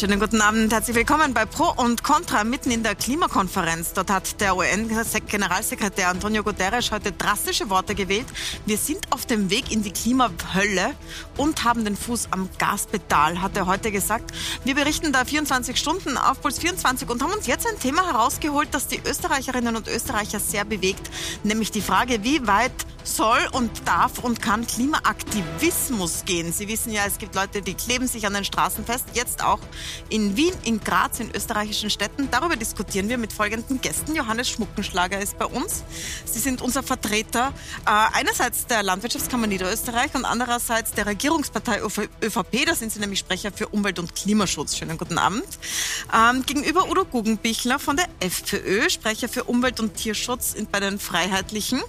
[0.00, 3.92] Schönen guten Abend, herzlich willkommen bei Pro und Contra mitten in der Klimakonferenz.
[3.92, 8.24] Dort hat der UN-Generalsekretär Antonio Guterres heute drastische Worte gewählt.
[8.64, 10.94] Wir sind auf dem Weg in die Klimahölle
[11.36, 14.32] und haben den Fuß am Gaspedal, hat er heute gesagt.
[14.64, 18.68] Wir berichten da 24 Stunden auf Puls 24 und haben uns jetzt ein Thema herausgeholt,
[18.70, 21.10] das die Österreicherinnen und Österreicher sehr bewegt,
[21.42, 22.72] nämlich die Frage, wie weit
[23.04, 26.52] soll und darf und kann Klimaaktivismus gehen.
[26.52, 29.60] Sie wissen ja, es gibt Leute, die kleben sich an den Straßen fest, jetzt auch
[30.08, 32.28] in Wien, in Graz, in österreichischen Städten.
[32.30, 34.14] Darüber diskutieren wir mit folgenden Gästen.
[34.14, 35.84] Johannes Schmuckenschlager ist bei uns.
[36.24, 37.52] Sie sind unser Vertreter
[37.86, 42.66] äh, einerseits der Landwirtschaftskammer Niederösterreich und andererseits der Regierungspartei ÖVP.
[42.66, 44.76] Da sind Sie nämlich Sprecher für Umwelt- und Klimaschutz.
[44.76, 45.44] Schönen guten Abend.
[46.14, 51.80] Ähm, gegenüber Udo Guggenbichler von der FPÖ, Sprecher für Umwelt- und Tierschutz bei den Freiheitlichen,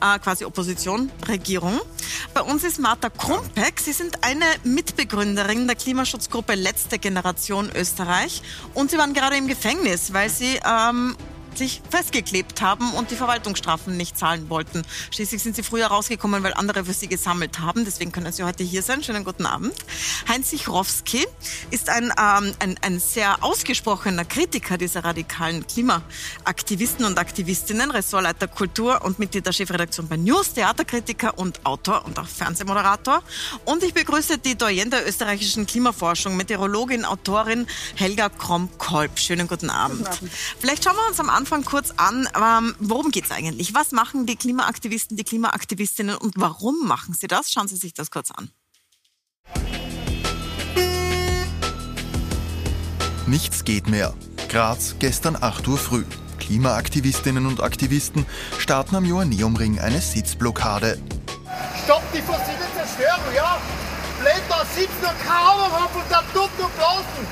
[0.00, 1.80] äh, quasi Opposition, Regierung.
[2.34, 3.80] Bei uns ist Martha Krumpeck.
[3.80, 8.42] Sie sind eine Mitbegründerin der Klimaschutzgruppe Letzte Generation Österreich.
[8.74, 11.16] Und Sie waren gerade im Gefängnis, weil Sie ähm,
[11.58, 14.82] sich festgeklebt haben und die Verwaltungsstrafen nicht zahlen wollten.
[15.10, 17.84] Schließlich sind sie früher rausgekommen, weil andere für sie gesammelt haben.
[17.84, 19.02] Deswegen können sie heute hier sein.
[19.02, 19.74] Schönen guten Abend.
[20.28, 21.26] Heinz Sichrowski
[21.70, 29.04] ist ein, ähm, ein, ein sehr ausgesprochener Kritiker dieser radikalen Klimaaktivisten und Aktivistinnen, Ressortleiter Kultur
[29.04, 33.22] und Mitglied der Chefredaktion bei News, Theaterkritiker und Autor und auch Fernsehmoderator.
[33.64, 39.18] Und ich begrüße die Doyen der österreichischen Klimaforschung, Meteorologin, Autorin Helga Krom-Kolb.
[39.18, 39.56] Schönen guten Abend.
[39.56, 40.30] guten Abend.
[40.58, 43.72] Vielleicht schauen wir uns am Anfang Anfang kurz an, ähm, worum geht es eigentlich?
[43.72, 47.52] Was machen die Klimaaktivisten, die Klimaaktivistinnen und warum machen sie das?
[47.52, 48.50] Schauen Sie sich das kurz an.
[53.28, 54.12] Nichts geht mehr.
[54.48, 56.04] Graz, gestern 8 Uhr früh.
[56.40, 58.26] Klimaaktivistinnen und Aktivisten
[58.58, 61.00] starten am Joanneumring eine Sitzblockade.
[61.84, 63.60] Stopp die fossile Zerstörung, ja?
[64.20, 67.24] Blätter sitzen und kaum und da tut nur blasen.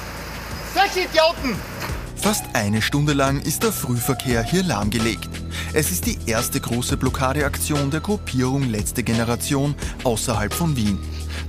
[0.73, 1.59] Solche Idioten!
[2.25, 5.29] Fast eine Stunde lang ist der Frühverkehr hier lahmgelegt.
[5.75, 9.75] Es ist die erste große Blockadeaktion der Gruppierung Letzte Generation
[10.05, 10.99] außerhalb von Wien.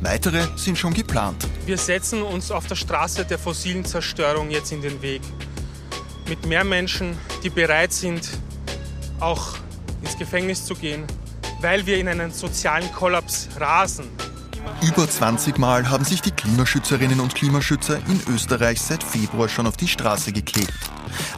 [0.01, 1.47] Weitere sind schon geplant.
[1.65, 5.21] Wir setzen uns auf der Straße der fossilen Zerstörung jetzt in den Weg.
[6.27, 8.27] Mit mehr Menschen, die bereit sind,
[9.21, 9.55] auch
[10.01, 11.05] ins Gefängnis zu gehen,
[11.61, 14.09] weil wir in einen sozialen Kollaps rasen.
[14.81, 19.77] Über 20 Mal haben sich die Klimaschützerinnen und Klimaschützer in Österreich seit Februar schon auf
[19.77, 20.73] die Straße geklebt.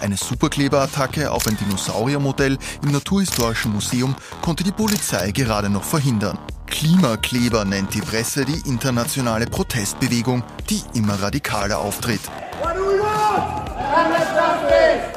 [0.01, 6.37] Eine Superkleberattacke auf ein Dinosauriermodell im Naturhistorischen Museum konnte die Polizei gerade noch verhindern.
[6.67, 12.21] Klimakleber nennt die Presse die internationale Protestbewegung, die immer radikaler auftritt.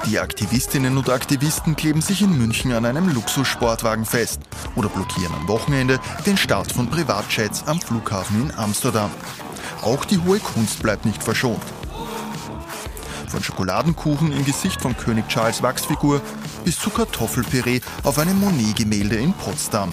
[0.06, 4.40] Die Aktivistinnen und Aktivisten kleben sich in München an einem Luxussportwagen fest
[4.74, 9.10] oder blockieren am Wochenende den Start von Privatjets am Flughafen in Amsterdam.
[9.82, 11.62] Auch die hohe Kunst bleibt nicht verschont.
[13.28, 16.20] Von Schokoladenkuchen im Gesicht von König Charles Wachsfigur
[16.64, 19.92] bis zu Kartoffelpüree auf einem Monet-Gemälde in Potsdam.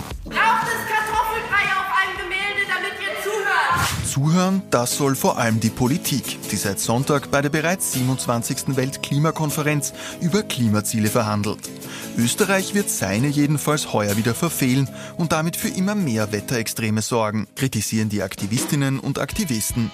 [4.18, 8.76] Zuhören, das soll vor allem die Politik, die seit Sonntag bei der bereits 27.
[8.76, 11.60] Weltklimakonferenz über Klimaziele verhandelt.
[12.18, 18.10] Österreich wird seine jedenfalls heuer wieder verfehlen und damit für immer mehr Wetterextreme sorgen, kritisieren
[18.10, 19.92] die Aktivistinnen und Aktivisten.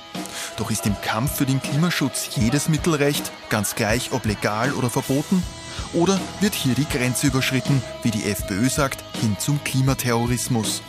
[0.56, 4.90] Doch ist im Kampf für den Klimaschutz jedes Mittel recht, ganz gleich ob legal oder
[4.90, 5.44] verboten?
[5.94, 10.82] Oder wird hier die Grenze überschritten, wie die FPÖ sagt, hin zum Klimaterrorismus?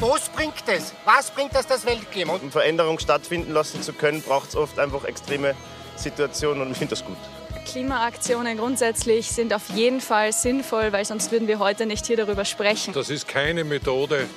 [0.00, 0.92] Was bringt es?
[1.06, 2.34] Was bringt das das Weltklima?
[2.34, 5.54] Um Veränderung stattfinden lassen zu können, braucht es oft einfach extreme
[5.96, 7.16] Situationen und ich finde das gut.
[7.64, 12.44] Klimaaktionen grundsätzlich sind auf jeden Fall sinnvoll, weil sonst würden wir heute nicht hier darüber
[12.44, 12.92] sprechen.
[12.92, 14.28] Das ist keine Methode,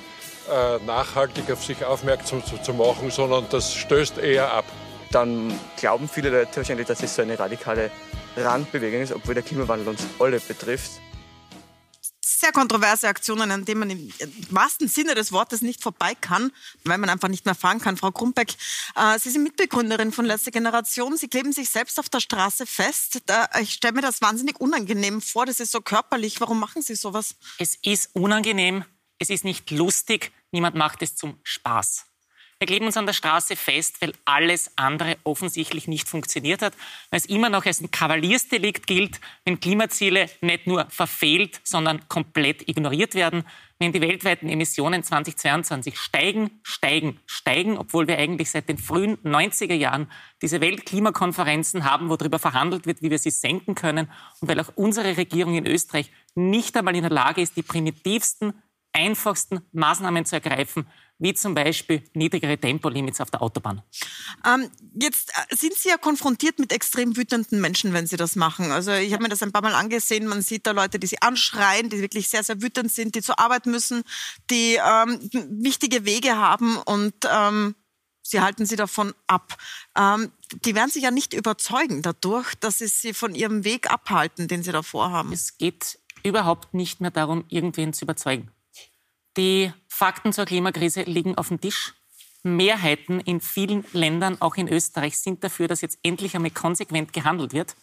[0.50, 4.64] äh, nachhaltig auf sich aufmerksam zu machen, sondern das stößt eher ab.
[5.10, 7.90] Dann glauben viele Leute wahrscheinlich, dass es so eine radikale
[8.36, 10.92] Randbewegung ist, obwohl der Klimawandel uns alle betrifft.
[12.20, 14.12] Sehr kontroverse Aktionen, an denen man im
[14.50, 16.52] wahrsten Sinne des Wortes nicht vorbei kann,
[16.84, 17.96] weil man einfach nicht mehr fahren kann.
[17.96, 18.54] Frau Krumbeck,
[18.96, 21.16] äh, Sie sind Mitbegründerin von Letzte Generation.
[21.16, 23.22] Sie kleben sich selbst auf der Straße fest.
[23.60, 25.46] ich stelle mir das wahnsinnig unangenehm vor.
[25.46, 26.40] Das ist so körperlich.
[26.40, 27.36] Warum machen Sie sowas?
[27.58, 28.84] Es ist unangenehm.
[29.18, 30.32] Es ist nicht lustig.
[30.50, 32.04] Niemand macht es zum Spaß.
[32.58, 36.74] Wir kleben uns an der Straße fest, weil alles andere offensichtlich nicht funktioniert hat,
[37.10, 42.68] weil es immer noch als ein Kavaliersdelikt gilt, wenn Klimaziele nicht nur verfehlt, sondern komplett
[42.68, 43.44] ignoriert werden,
[43.78, 49.74] wenn die weltweiten Emissionen 2022 steigen, steigen, steigen, obwohl wir eigentlich seit den frühen 90er
[49.74, 50.10] Jahren
[50.42, 54.10] diese Weltklimakonferenzen haben, wo darüber verhandelt wird, wie wir sie senken können
[54.40, 58.54] und weil auch unsere Regierung in Österreich nicht einmal in der Lage ist, die primitivsten
[58.94, 60.86] einfachsten Maßnahmen zu ergreifen,
[61.18, 63.82] wie zum Beispiel niedrigere Tempolimits auf der Autobahn.
[64.44, 68.72] Ähm, jetzt äh, sind Sie ja konfrontiert mit extrem wütenden Menschen, wenn Sie das machen.
[68.72, 70.26] Also ich habe mir das ein paar Mal angesehen.
[70.26, 73.38] Man sieht da Leute, die Sie anschreien, die wirklich sehr, sehr wütend sind, die zur
[73.38, 74.02] Arbeit müssen,
[74.50, 75.20] die ähm,
[75.50, 77.74] wichtige Wege haben und ähm,
[78.26, 79.54] Sie halten sie davon ab.
[79.96, 80.32] Ähm,
[80.64, 84.62] die werden sich ja nicht überzeugen dadurch, dass sie sie von ihrem Weg abhalten, den
[84.62, 85.30] sie davor haben.
[85.30, 88.50] Es geht überhaupt nicht mehr darum, irgendwen zu überzeugen.
[89.36, 91.94] Die Fakten zur Klimakrise liegen auf dem Tisch.
[92.44, 97.52] Mehrheiten in vielen Ländern, auch in Österreich, sind dafür, dass jetzt endlich einmal konsequent gehandelt
[97.52, 97.74] wird.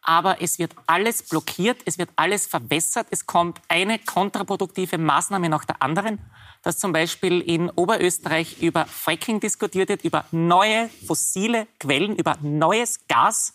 [0.00, 5.64] Aber es wird alles blockiert, es wird alles verwässert, es kommt eine kontraproduktive Maßnahme nach
[5.64, 6.20] der anderen,
[6.62, 13.06] dass zum Beispiel in Oberösterreich über Fracking diskutiert wird, über neue fossile Quellen, über neues
[13.08, 13.54] Gas.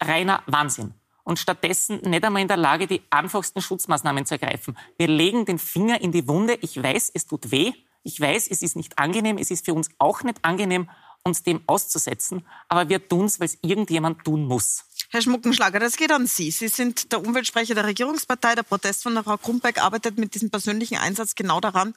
[0.00, 4.76] Reiner Wahnsinn und stattdessen nicht einmal in der Lage, die einfachsten Schutzmaßnahmen zu ergreifen.
[4.96, 6.58] Wir legen den Finger in die Wunde.
[6.62, 7.72] Ich weiß, es tut weh.
[8.02, 9.38] Ich weiß, es ist nicht angenehm.
[9.38, 10.90] Es ist für uns auch nicht angenehm,
[11.22, 12.44] uns dem auszusetzen.
[12.68, 14.84] Aber wir tun es, weil es irgendjemand tun muss.
[15.10, 16.50] Herr Schmuckenschlager, das geht an Sie.
[16.50, 18.54] Sie sind der Umweltsprecher der Regierungspartei.
[18.54, 21.94] Der Protest von der Frau Krumbeck arbeitet mit diesem persönlichen Einsatz genau daran,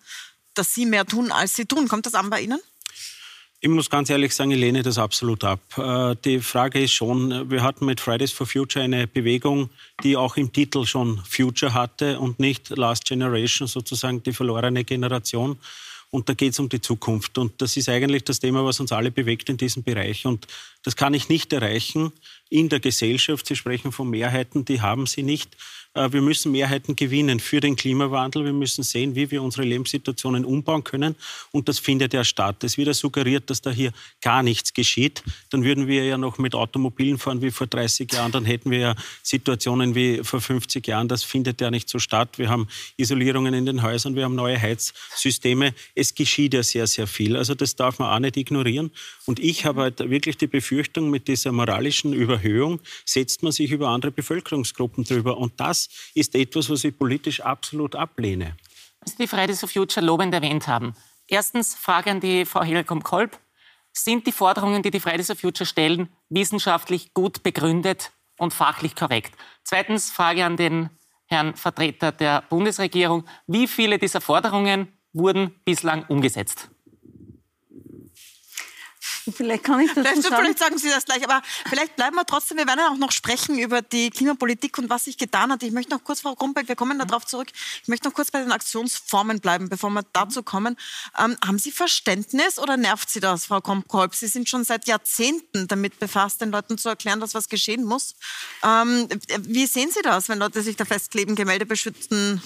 [0.54, 1.88] dass Sie mehr tun, als Sie tun.
[1.88, 2.60] Kommt das an bei Ihnen?
[3.66, 5.60] Ich muss ganz ehrlich sagen, ich lehne das absolut ab.
[5.76, 9.72] Äh, die Frage ist schon, wir hatten mit Fridays for Future eine Bewegung,
[10.04, 15.58] die auch im Titel schon Future hatte und nicht Last Generation, sozusagen die verlorene Generation.
[16.12, 17.40] Und da geht es um die Zukunft.
[17.40, 20.28] Und das ist eigentlich das Thema, was uns alle bewegt in diesem Bereich.
[20.28, 20.46] Und
[20.84, 22.12] das kann ich nicht erreichen
[22.50, 23.48] in der Gesellschaft.
[23.48, 25.58] Sie sprechen von Mehrheiten, die haben sie nicht.
[25.96, 28.46] Äh, wir müssen Mehrheiten gewinnen für den Klimawandel.
[28.46, 31.16] Wir müssen sehen, wie wir unsere Lebenssituationen umbauen können.
[31.52, 32.64] Und das findet ja statt.
[32.64, 35.24] Es wird ja suggeriert, dass da hier gar nichts geschieht.
[35.50, 38.32] Dann würden wir ja noch mit Automobilen fahren wie vor 30 Jahren.
[38.32, 41.08] Dann hätten wir ja Situationen wie vor 50 Jahren.
[41.08, 42.38] Das findet ja nicht so statt.
[42.38, 44.16] Wir haben Isolierungen in den Häusern.
[44.16, 45.74] Wir haben neue Heizsysteme.
[45.96, 47.36] Es geschieht ja sehr, sehr viel.
[47.36, 48.92] Also das darf man auch nicht ignorieren.
[49.26, 53.90] Und ich habe halt wirklich die Befürchtung, mit dieser moralischen Überhöhung setzt man sich über
[53.90, 55.38] andere Bevölkerungsgruppen drüber.
[55.38, 58.56] Und das ist etwas, was ich politisch absolut ablehne.
[59.06, 60.96] Sie die Fridays for Future lobend erwähnt haben.
[61.28, 63.40] Erstens Frage an die Frau Helkom-Kolb.
[63.94, 69.34] Sind die Forderungen, die die Fridays for Future stellen, wissenschaftlich gut begründet und fachlich korrekt?
[69.64, 70.90] Zweitens Frage an den
[71.28, 73.26] Herrn Vertreter der Bundesregierung.
[73.48, 76.70] Wie viele dieser Forderungen wurden bislang umgesetzt?
[79.33, 80.36] Vielleicht kann ich das vielleicht, sagen.
[80.36, 83.12] Vielleicht sagen Sie das gleich, aber vielleicht bleiben wir trotzdem, wir werden ja auch noch
[83.12, 85.63] sprechen über die Klimapolitik und was sich getan hat.
[85.63, 87.48] Ich möchte noch kurz, Frau Grumbeck, wir kommen darauf zurück,
[87.81, 90.77] ich möchte noch kurz bei den Aktionsformen bleiben, bevor wir dazu kommen.
[91.18, 94.13] Ähm, haben Sie Verständnis oder nervt Sie das, Frau Kolb?
[94.16, 98.16] Sie sind schon seit Jahrzehnten damit befasst, den Leuten zu erklären, dass was geschehen muss.
[98.63, 99.07] Ähm,
[99.39, 102.42] wie sehen Sie das, wenn Leute sich da festkleben, Gemälde beschützen,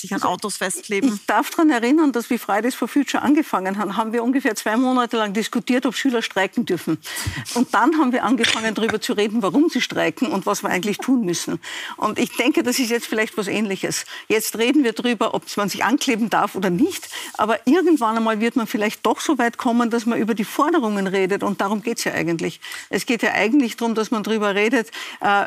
[0.00, 1.14] sich an Autos festkleben.
[1.14, 4.76] Ich darf daran erinnern, dass wir Fridays for Future angefangen haben, haben wir ungefähr zwei
[4.76, 6.98] Monate lang diskutiert, ob Schüler streiken dürfen.
[7.54, 10.98] Und dann haben wir angefangen, darüber zu reden, warum sie streiken und was wir eigentlich
[10.98, 11.60] tun müssen.
[11.96, 14.04] Und ich denke, das ist jetzt vielleicht was Ähnliches.
[14.28, 17.08] Jetzt reden wir darüber, ob man sich ankleben darf oder nicht.
[17.34, 21.06] Aber irgendwann einmal wird man vielleicht doch so weit kommen, dass man über die Forderungen
[21.06, 21.42] redet.
[21.42, 22.60] Und darum geht es ja eigentlich.
[22.88, 25.46] Es geht ja eigentlich darum, dass man darüber redet, äh,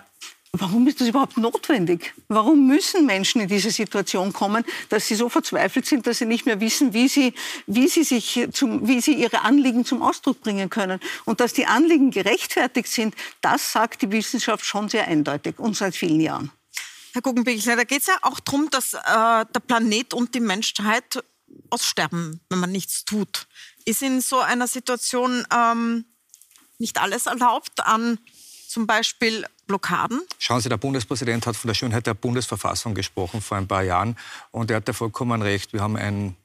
[0.55, 2.13] Warum ist das überhaupt notwendig?
[2.27, 6.45] Warum müssen Menschen in diese Situation kommen, dass sie so verzweifelt sind, dass sie nicht
[6.45, 7.33] mehr wissen, wie sie,
[7.65, 10.99] wie sie, sich zum, wie sie ihre Anliegen zum Ausdruck bringen können?
[11.25, 15.95] Und dass die Anliegen gerechtfertigt sind, das sagt die Wissenschaft schon sehr eindeutig und seit
[15.95, 16.51] vielen Jahren.
[17.13, 21.23] Herr Guggenbichler, da geht es ja auch darum, dass äh, der Planet und die Menschheit
[21.71, 23.47] aussterben, wenn man nichts tut.
[23.85, 26.05] Ist in so einer Situation ähm,
[26.77, 28.19] nicht alles erlaubt an
[28.73, 30.21] zum Beispiel Blockaden?
[30.39, 34.17] Schauen Sie, der Bundespräsident hat von der Schönheit der Bundesverfassung gesprochen vor ein paar Jahren.
[34.51, 35.73] Und er hat ja vollkommen recht.
[35.73, 36.35] Wir haben ein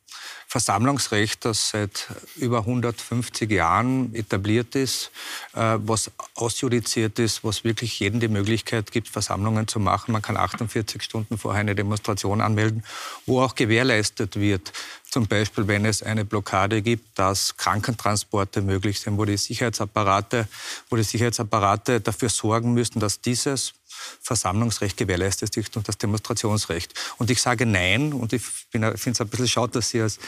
[0.46, 5.10] Versammlungsrecht, das seit über 150 Jahren etabliert ist,
[5.54, 10.12] äh, was ausjudiziert ist, was wirklich jedem die Möglichkeit gibt, Versammlungen zu machen.
[10.12, 12.82] Man kann 48 Stunden vorher eine Demonstration anmelden,
[13.26, 14.72] wo auch gewährleistet wird,
[15.10, 20.48] zum Beispiel, wenn es eine Blockade gibt, dass Krankentransporte möglich sind, wo die Sicherheitsapparate,
[20.90, 23.72] wo die Sicherheitsapparate dafür sorgen müssen, dass dieses
[24.20, 26.94] Versammlungsrecht gewährleistet ist und das Demonstrationsrecht.
[27.18, 30.18] Und ich sage Nein und ich finde es ein bisschen schade, dass Sie als,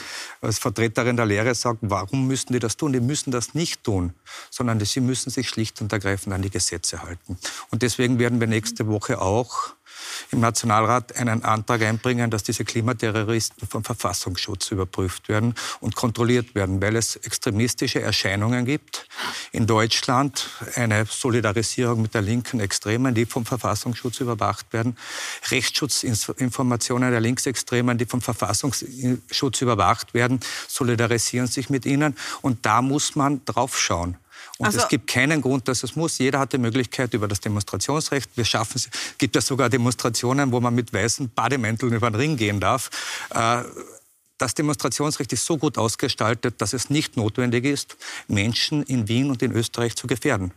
[0.41, 2.93] als Vertreterin der Lehre sagen, warum müssen die das tun?
[2.93, 4.13] Die müssen das nicht tun,
[4.49, 7.37] sondern sie müssen sich schlicht und ergreifend an die Gesetze halten.
[7.69, 9.73] Und deswegen werden wir nächste Woche auch
[10.31, 16.81] im Nationalrat einen Antrag einbringen, dass diese Klimaterroristen vom Verfassungsschutz überprüft werden und kontrolliert werden,
[16.81, 19.07] weil es extremistische Erscheinungen gibt.
[19.51, 24.97] In Deutschland eine Solidarisierung mit der linken Extremen, die vom Verfassungsschutz überwacht werden.
[25.49, 32.15] Rechtsschutzinformationen der Linksextremen, die vom Verfassungsschutz überwacht werden, solidarisieren sich mit ihnen.
[32.41, 34.17] Und da muss man drauf schauen.
[34.61, 36.19] Und also, es gibt keinen Grund, dass es muss.
[36.19, 38.29] Jeder hat die Möglichkeit über das Demonstrationsrecht.
[38.35, 38.89] Wir schaffen es.
[39.17, 42.91] gibt ja sogar Demonstrationen, wo man mit weißen Bademänteln über den Ring gehen darf.
[43.33, 43.63] Äh,
[44.37, 49.41] das Demonstrationsrecht ist so gut ausgestaltet, dass es nicht notwendig ist, Menschen in Wien und
[49.41, 50.51] in Österreich zu gefährden.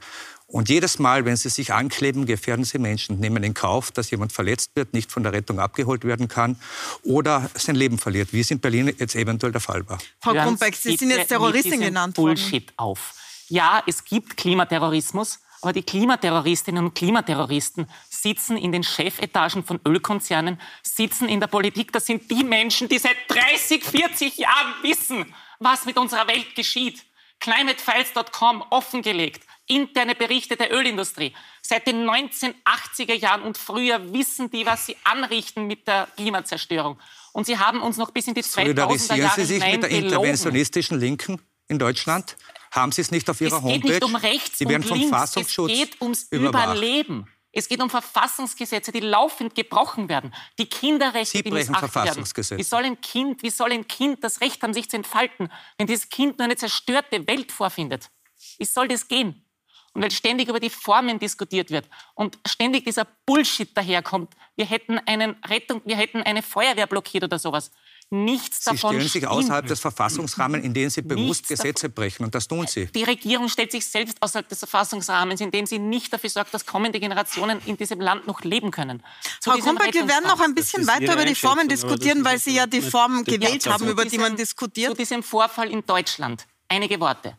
[0.46, 4.32] Und jedes Mal, wenn sie sich ankleben, gefährden sie Menschen, nehmen in Kauf, dass jemand
[4.32, 6.56] verletzt wird, nicht von der Rettung abgeholt werden kann
[7.04, 9.98] oder sein Leben verliert, wie es in Berlin jetzt eventuell der Fall war.
[10.20, 12.34] Frau Krumbeck, Sie sind jetzt Terroristin genannt worden.
[12.34, 13.14] Bullshit auf.
[13.54, 20.60] Ja, es gibt Klimaterrorismus, aber die Klimaterroristinnen und Klimaterroristen sitzen in den Chefetagen von Ölkonzernen,
[20.82, 21.92] sitzen in der Politik.
[21.92, 27.04] Das sind die Menschen, die seit 30, 40 Jahren wissen, was mit unserer Welt geschieht.
[27.38, 31.32] Climatefiles.com offengelegt, interne Berichte der Ölindustrie.
[31.62, 36.98] Seit den 1980er Jahren und früher wissen die, was sie anrichten mit der Klimazerstörung.
[37.32, 39.90] Und sie haben uns noch bis in die 2000er Jahre Solidarisieren Sie sich mit der
[39.90, 42.36] interventionistischen Linken in Deutschland?
[42.74, 43.76] Haben Sie es nicht auf Ihrer Homepage?
[43.76, 45.10] Es geht nicht um rechts Sie werden und vom links.
[45.10, 46.76] Verfassungsschutz es geht ums überwacht.
[46.76, 47.28] Überleben.
[47.52, 50.34] Es geht um Verfassungsgesetze, die laufend gebrochen werden.
[50.58, 52.06] Die Kinderrechte, Sie die brechen missachtet werden.
[52.06, 52.58] Verfassungsgesetze.
[52.58, 55.86] Wie soll, ein kind, wie soll ein Kind das Recht haben, sich zu entfalten, wenn
[55.86, 58.10] dieses Kind nur eine zerstörte Welt vorfindet?
[58.58, 59.44] Wie soll das gehen?
[59.92, 64.98] Und weil ständig über die Formen diskutiert wird und ständig dieser Bullshit daherkommt, wir hätten,
[64.98, 67.70] einen Rettung, wir hätten eine Feuerwehr blockiert oder sowas.
[68.10, 69.26] Nichts Sie davon stellen sich stimmt.
[69.28, 72.24] außerhalb des Verfassungsrahmens, in dem Sie bewusst Nichts Gesetze brechen.
[72.24, 72.86] Und das tun Sie.
[72.86, 77.00] Die Regierung stellt sich selbst außerhalb des Verfassungsrahmens, indem sie nicht dafür sorgt, dass kommende
[77.00, 79.02] Generationen in diesem Land noch leben können.
[79.40, 82.38] Zu Frau diesem Krumbeck, wir werden noch ein bisschen weiter über die Formen diskutieren, weil
[82.38, 84.90] Sie ja die Formen gewählt haben, über die man diesem- diskutiert.
[84.90, 87.36] Zu diesem Vorfall in Deutschland einige Worte.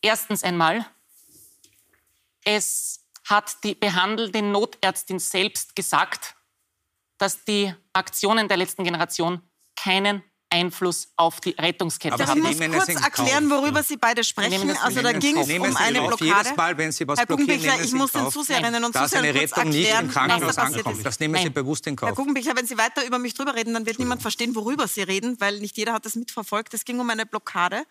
[0.00, 0.86] Erstens einmal,
[2.44, 6.34] es hat die behandelnde Notärztin selbst gesagt,
[7.18, 9.42] dass die Aktionen der letzten Generation
[9.82, 12.42] keinen Einfluss auf die Rettungskette Aber Ich haben.
[12.54, 14.74] Sie muss kurz erklären, worüber Sie beide sprechen.
[14.82, 15.98] Also da ging Sie- es um Sie eine.
[16.00, 16.24] Blockade.
[16.24, 17.50] Jedes Mal, wenn Sie was Herr nehmen
[17.82, 20.14] ich Sie muss den Zuseherinnen und dass Zusehern eine kurz Rettung nicht erklären, im was
[20.14, 21.04] da Krankenhaus passiert ankommt.
[21.06, 21.52] Das nehmen Sie Nein.
[21.52, 22.16] bewusst in Herr Kauf.
[22.16, 25.38] Guggenbichler, wenn Sie weiter über mich drüber reden, dann wird niemand verstehen, worüber Sie reden,
[25.38, 26.72] weil nicht jeder hat das mitverfolgt.
[26.72, 27.82] Es ging um eine Blockade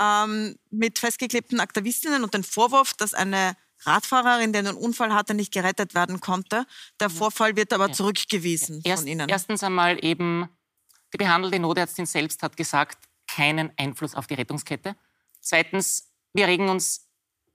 [0.00, 3.54] ähm, mit festgeklebten Aktivistinnen und den Vorwurf, dass eine
[3.84, 6.64] Radfahrerin, die einen Unfall hatte, nicht gerettet werden konnte.
[7.00, 9.28] Der Vorfall wird aber zurückgewiesen Erst, von Ihnen.
[9.28, 10.48] Erstens einmal eben,
[11.12, 14.96] die behandelte Notärztin selbst hat gesagt, keinen Einfluss auf die Rettungskette.
[15.40, 17.08] Zweitens, wir regen uns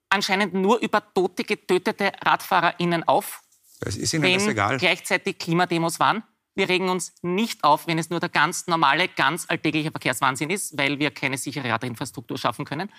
[0.10, 3.42] anscheinend nur über tote, getötete RadfahrerInnen auf,
[3.80, 4.78] Das ist Ihnen das wenn egal.
[4.78, 6.24] gleichzeitig Klimademos waren.
[6.56, 10.78] Wir regen uns nicht auf, wenn es nur der ganz normale, ganz alltägliche Verkehrswahnsinn ist,
[10.78, 12.92] weil wir keine sichere Radinfrastruktur schaffen können.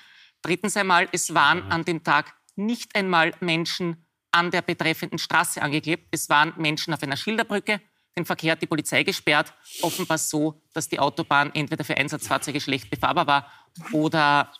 [0.43, 6.09] Drittens einmal, es waren an dem Tag nicht einmal Menschen an der betreffenden Straße angeklebt.
[6.11, 7.81] Es waren Menschen auf einer Schilderbrücke.
[8.17, 9.53] Den Verkehr hat die Polizei gesperrt.
[9.83, 13.51] Offenbar so, dass die Autobahn entweder für Einsatzfahrzeuge schlecht befahrbar war
[13.93, 14.53] oder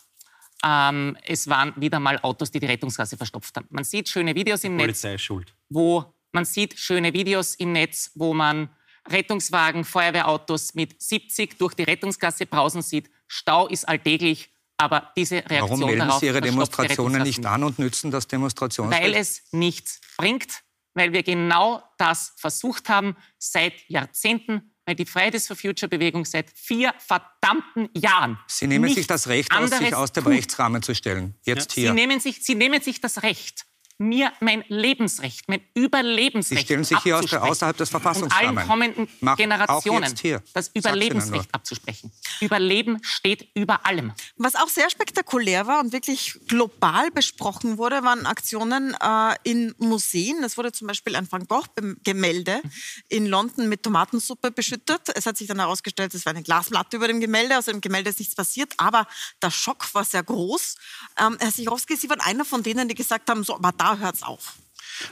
[0.63, 3.67] ähm, es waren wieder mal Autos, die die Rettungsgasse verstopft haben.
[3.69, 5.53] Man sieht schöne Videos im Netz Polizei ist schuld.
[5.69, 8.69] wo man sieht schöne Videos im Netz, wo man
[9.07, 13.09] Rettungswagen, Feuerwehrautos mit 70 durch die Rettungsgasse brausen sieht.
[13.27, 17.79] Stau ist alltäglich, aber diese Reaktion Warum melden darauf Sie Ihre Demonstrationen nicht an und
[17.79, 19.01] nützen das Demonstrationsrecht?
[19.01, 20.63] Weil es nichts bringt,
[20.95, 26.49] weil wir genau das versucht haben seit Jahrzehnten, weil die Fridays for Future Bewegung seit
[26.49, 30.33] vier verdammten Jahren Sie nehmen sich das Recht aus, sich aus dem tut.
[30.33, 31.35] Rechtsrahmen zu stellen.
[31.43, 31.93] Jetzt Sie hier.
[31.93, 33.65] nehmen, sich, Sie nehmen sich das Recht,
[33.97, 38.57] mir mein Lebensrecht, mein Überlebensrecht Sie stellen sich hier aus außerhalb des und Verfassungsrahmens.
[38.57, 40.13] allen kommenden Mach- Generationen
[40.53, 40.71] das.
[40.73, 42.11] Überlebensrecht abzusprechen.
[42.41, 44.11] Überleben steht über allem.
[44.35, 50.43] Was auch sehr spektakulär war und wirklich global besprochen wurde, waren Aktionen äh, in Museen.
[50.43, 52.61] Es wurde zum Beispiel ein Van Gogh-Gemälde
[53.07, 55.03] in London mit Tomatensuppe beschüttet.
[55.15, 57.57] Es hat sich dann herausgestellt, es war eine Glasplatte über dem Gemälde.
[57.57, 59.07] Aus dem Gemälde ist nichts passiert, aber
[59.41, 60.75] der Schock war sehr groß.
[61.19, 64.23] Ähm, Herr Sichowski, Sie waren einer von denen, die gesagt haben, so, aber da hört's
[64.23, 64.53] auf.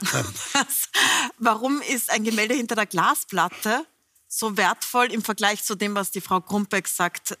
[0.52, 0.88] Was,
[1.38, 3.86] warum ist ein Gemälde hinter der Glasplatte
[4.28, 7.38] so wertvoll im Vergleich zu dem, was die Frau Krumpeck sagt,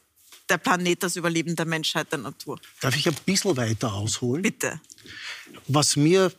[0.48, 2.60] der Planet, das Überleben der Menschheit, der Natur?
[2.80, 4.42] Darf ich ein bisschen weiter ausholen?
[4.42, 4.80] Bitte.
[5.66, 6.30] Was mir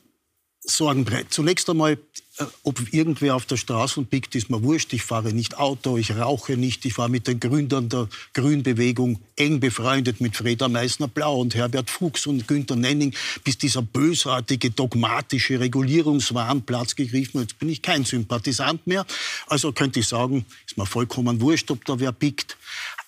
[0.68, 1.28] Sorgen breit.
[1.30, 1.94] Zunächst einmal,
[2.38, 4.94] äh, ob irgendwer auf der Straße pickt, ist mir wurscht.
[4.94, 6.86] Ich fahre nicht Auto, ich rauche nicht.
[6.86, 12.26] Ich war mit den Gründern der Grünbewegung eng befreundet mit Freda Meissner-Blau und Herbert Fuchs
[12.26, 17.52] und Günter Nenning, bis dieser bösartige, dogmatische Regulierungswahn Platz gegriffen hat.
[17.52, 19.06] Jetzt bin ich kein Sympathisant mehr.
[19.48, 22.58] Also könnte ich sagen, ist mir vollkommen wurscht, ob da wer pickt.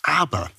[0.04, 0.52] Aber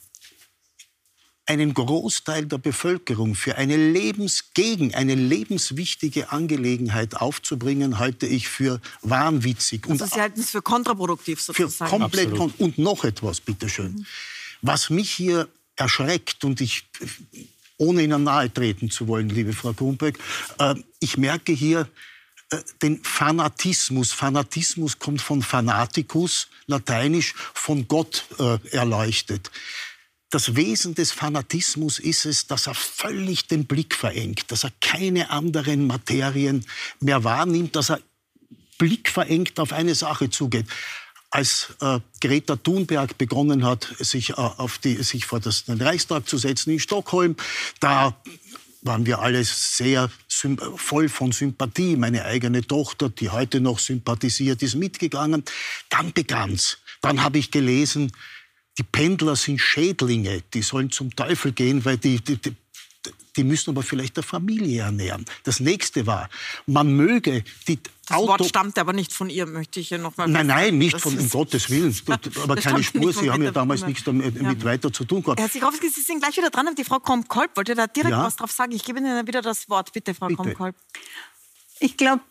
[1.49, 9.89] einen Großteil der Bevölkerung für eine lebensgegen, eine lebenswichtige Angelegenheit aufzubringen, halte ich für wahnwitzig.
[9.89, 11.91] Also Sie halten es für kontraproduktiv sozusagen.
[11.91, 13.93] Für komplett kon und noch etwas, bitteschön.
[13.93, 14.07] Mhm.
[14.61, 16.85] Was mich hier erschreckt und ich
[17.79, 20.19] ohne Ihnen nahe treten zu wollen, liebe Frau Grunberg,
[20.59, 21.89] äh, ich merke hier
[22.51, 24.13] äh, den Fanatismus.
[24.13, 29.51] Fanatismus kommt von Fanaticus, lateinisch von Gott äh, erleuchtet
[30.31, 35.31] das Wesen des Fanatismus ist es, dass er völlig den Blick verengt, dass er keine
[35.31, 36.65] anderen Materien
[37.01, 38.01] mehr wahrnimmt, dass er
[38.77, 40.67] Blick verengt auf eine Sache zugeht.
[41.31, 46.29] Als äh, Greta Thunberg begonnen hat, sich, äh, auf die, sich vor das, den Reichstag
[46.29, 47.37] zu setzen in Stockholm,
[47.81, 48.17] da
[48.83, 50.11] waren wir alle sehr
[50.77, 51.97] voll von Sympathie.
[51.97, 55.45] Meine eigene Tochter, die heute noch sympathisiert, ist mitgegangen.
[55.91, 56.79] Dann begann's.
[57.01, 58.13] Dann habe ich gelesen,
[58.79, 62.55] die Pendler sind Schädlinge, die sollen zum Teufel gehen, weil die, die, die
[63.37, 65.25] die müssen aber vielleicht der Familie ernähren.
[65.45, 66.29] Das nächste war,
[66.67, 70.29] man möge die das Auto Wort stammt aber nicht von ihr, möchte ich hier nochmal
[70.29, 71.95] Nein, nein, nicht das von, um Gottes Willen.
[72.43, 74.65] aber keine Spur, Sie haben ja damals nichts damit ja.
[74.65, 75.39] weiter zu tun gehabt.
[75.39, 76.75] Herr Sikorski, Sie sind gleich wieder dran.
[76.75, 78.25] Die Frau Krom-Kolb wollte da direkt ja.
[78.25, 78.73] was drauf sagen.
[78.73, 79.93] Ich gebe Ihnen wieder das Wort.
[79.93, 80.75] Bitte, Frau Krom-Kolb.
[81.81, 82.23] Ich glaube,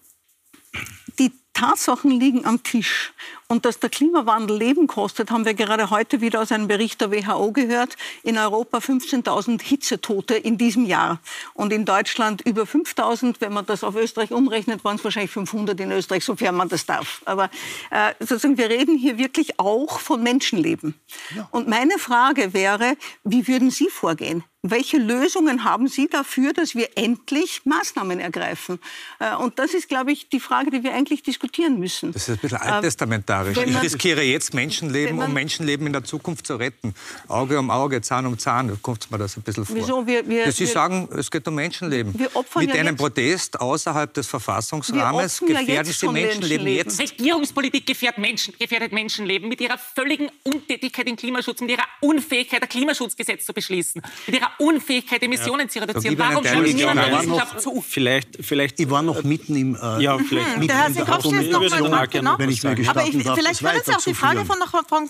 [1.20, 3.14] die Tatsachen liegen am Tisch.
[3.50, 7.12] Und dass der Klimawandel Leben kostet, haben wir gerade heute wieder aus einem Bericht der
[7.12, 7.96] WHO gehört.
[8.24, 11.20] In Europa 15.000 Hitzetote in diesem Jahr.
[11.54, 13.36] Und in Deutschland über 5.000.
[13.40, 16.86] Wenn man das auf Österreich umrechnet, waren es wahrscheinlich 500 in Österreich, sofern man das
[16.86, 17.22] darf.
[17.24, 17.50] Aber
[17.90, 20.96] äh, sozusagen, wir reden hier wirklich auch von Menschenleben.
[21.34, 21.48] Ja.
[21.52, 24.44] Und meine Frage wäre, wie würden Sie vorgehen?
[24.64, 28.80] Welche Lösungen haben Sie dafür, dass wir endlich Maßnahmen ergreifen?
[29.20, 32.12] Äh, und das ist, glaube ich, die Frage, die wir eigentlich diskutieren müssen.
[32.12, 33.37] Das ist ein bisschen alttestamentarisch.
[33.46, 36.94] Ich riskiere jetzt Menschenleben, um Menschenleben in der Zukunft zu retten.
[37.28, 39.76] Auge um Auge, Zahn um Zahn, da kommt mir das ein bisschen vor.
[39.76, 40.06] Wieso?
[40.06, 42.14] Wir, wir, Sie wir, sagen, es geht um Menschenleben.
[42.56, 47.00] Mit ja einem Protest außerhalb des Verfassungsrahmens gefährden ja Sie Menschenleben, Menschenleben jetzt.
[47.00, 52.70] Regierungspolitik gefährdet, Menschen, gefährdet Menschenleben mit ihrer völligen Untätigkeit im Klimaschutz, mit ihrer Unfähigkeit, ein
[52.70, 55.70] Klimaschutzgesetz zu beschließen, mit ihrer Unfähigkeit, Emissionen ja.
[55.70, 56.18] zu reduzieren.
[56.18, 57.82] Warum schaut niemand der Wissenschaft zu?
[57.82, 59.76] Vielleicht, vielleicht, ich war noch mitten im...
[59.76, 60.54] Äh, ja, vielleicht.
[60.54, 62.36] Hm, mitten der Herr Sinkowski ist noch mal genau.
[62.38, 65.04] Wenn ich mir Aber ich, vielleicht können Sie auch die Frage von Frau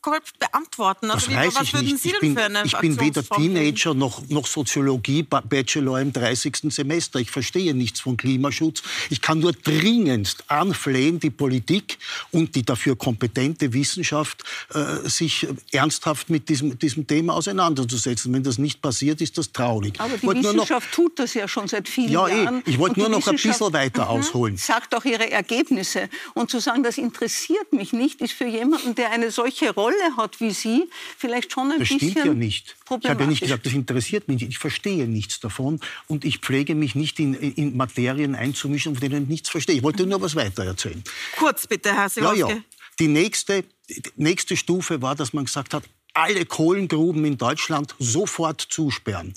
[0.00, 1.10] Kolb beantworten.
[1.10, 2.04] Also, das weiß ich nicht.
[2.04, 6.56] ich bin, ich bin weder Teenager noch, noch Soziologie-Bachelor im 30.
[6.68, 7.18] Semester.
[7.18, 8.82] Ich verstehe nichts von Klimaschutz.
[9.10, 11.98] Ich kann nur dringendst anflehen, die Politik
[12.30, 18.32] und die dafür kompetente Wissenschaft äh, sich ernsthaft mit diesem, diesem Thema auseinanderzusetzen.
[18.32, 20.00] Wenn das nicht passiert, ist das traurig.
[20.00, 22.44] Aber die Wissenschaft noch, tut das ja schon seit vielen ja, eh.
[22.44, 22.62] Jahren.
[22.66, 24.10] Ich wollte nur noch ein bisschen weiter mhm.
[24.10, 24.56] ausholen.
[24.56, 26.08] Sagt auch ihre Ergebnisse.
[26.34, 30.40] Und zu sagen, das interessiert mich nicht, ist für jemanden, der eine solche Rolle hat
[30.40, 32.76] wie Sie, vielleicht schon ein das bisschen stimmt ja nicht.
[32.84, 34.50] Ich habe ja nicht gesagt, das interessiert mich nicht.
[34.50, 39.24] Ich verstehe nichts davon und ich pflege mich nicht in, in Materien einzumischen, von denen
[39.24, 39.76] ich nichts verstehe.
[39.76, 41.02] Ich wollte nur was weiter erzählen.
[41.36, 42.40] Kurz bitte, Herr Siwowski.
[42.40, 42.60] Ja, ja.
[42.98, 48.60] Die nächste, die nächste Stufe war, dass man gesagt hat, alle Kohlengruben in Deutschland sofort
[48.60, 49.34] zusperren.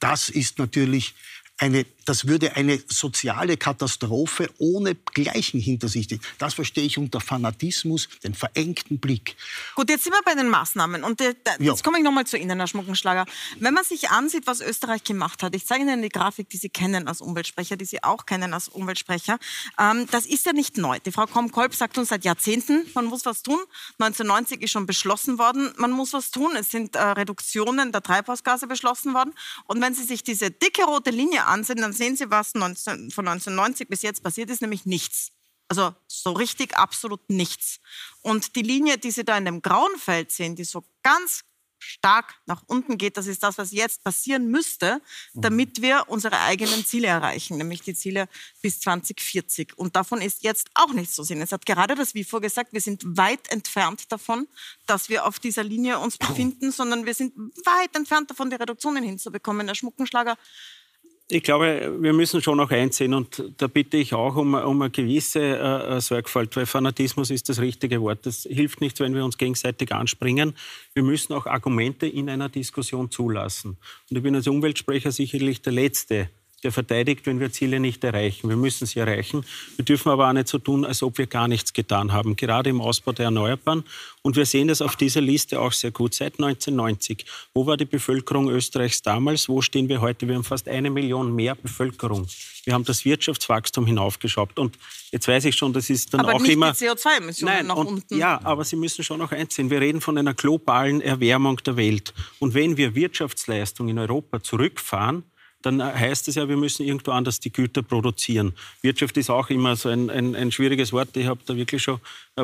[0.00, 1.14] Das ist natürlich
[1.58, 6.20] eine, das würde eine soziale Katastrophe ohne Gleichen hinter sich ziehen.
[6.38, 9.36] Das verstehe ich unter Fanatismus, den verengten Blick.
[9.74, 11.04] Gut, jetzt sind wir bei den Maßnahmen.
[11.04, 13.26] Und äh, jetzt komme ich nochmal zu Ihnen, Herr Schmuckenschlager.
[13.58, 16.68] Wenn man sich ansieht, was Österreich gemacht hat, ich zeige Ihnen die Grafik, die Sie
[16.68, 19.38] kennen als Umweltsprecher, die Sie auch kennen als Umweltsprecher,
[19.78, 20.98] ähm, das ist ja nicht neu.
[21.04, 23.60] Die Frau Krom-Kolb sagt uns seit Jahrzehnten, man muss was tun.
[23.98, 26.56] 1990 ist schon beschlossen worden, man muss was tun.
[26.56, 29.32] Es sind äh, Reduktionen der Treibhausgase beschlossen worden.
[29.66, 33.26] Und wenn Sie sich diese dicke rote Linie ansehen, dann sehen Sie, was 19, von
[33.28, 35.32] 1990 bis jetzt passiert ist, nämlich nichts.
[35.68, 37.80] Also so richtig absolut nichts.
[38.20, 41.44] Und die Linie, die Sie da in dem grauen Feld sehen, die so ganz
[41.84, 45.00] stark nach unten geht, das ist das, was jetzt passieren müsste,
[45.34, 48.28] damit wir unsere eigenen Ziele erreichen, nämlich die Ziele
[48.62, 49.76] bis 2040.
[49.76, 51.42] Und davon ist jetzt auch nichts zu sehen.
[51.42, 54.48] Es hat gerade das WIFO gesagt, wir sind weit entfernt davon,
[54.86, 59.04] dass wir auf dieser Linie uns befinden, sondern wir sind weit entfernt davon, die Reduktionen
[59.04, 59.66] hinzubekommen.
[59.66, 60.36] Der Schmuckenschlager
[61.28, 64.90] ich glaube, wir müssen schon auch einsehen und da bitte ich auch um, um eine
[64.90, 68.26] gewisse äh, Sorgfalt, weil Fanatismus ist das richtige Wort.
[68.26, 70.54] Das hilft nicht, wenn wir uns gegenseitig anspringen.
[70.92, 73.78] Wir müssen auch Argumente in einer Diskussion zulassen.
[74.10, 76.28] Und ich bin als Umweltsprecher sicherlich der Letzte,
[76.64, 78.48] der verteidigt, wenn wir Ziele nicht erreichen.
[78.48, 79.44] Wir müssen sie erreichen.
[79.76, 82.70] Wir dürfen aber auch nicht so tun, als ob wir gar nichts getan haben, gerade
[82.70, 83.84] im Ausbau der Erneuerbaren.
[84.22, 86.14] Und wir sehen das auf dieser Liste auch sehr gut.
[86.14, 89.48] Seit 1990, wo war die Bevölkerung Österreichs damals?
[89.48, 90.26] Wo stehen wir heute?
[90.26, 92.26] Wir haben fast eine Million mehr Bevölkerung.
[92.64, 94.58] Wir haben das Wirtschaftswachstum hinaufgeschraubt.
[94.58, 94.78] Und
[95.12, 96.72] jetzt weiß ich schon, das ist dann aber auch nicht immer.
[96.72, 98.16] die CO2-Emissionen nach und, unten.
[98.16, 99.68] Ja, aber Sie müssen schon noch eins sehen.
[99.68, 102.14] Wir reden von einer globalen Erwärmung der Welt.
[102.38, 105.24] Und wenn wir Wirtschaftsleistung in Europa zurückfahren,
[105.64, 108.52] dann heißt es ja, wir müssen irgendwo anders die Güter produzieren.
[108.82, 111.16] Wirtschaft ist auch immer so ein, ein, ein schwieriges Wort.
[111.16, 112.00] Ich habe da wirklich schon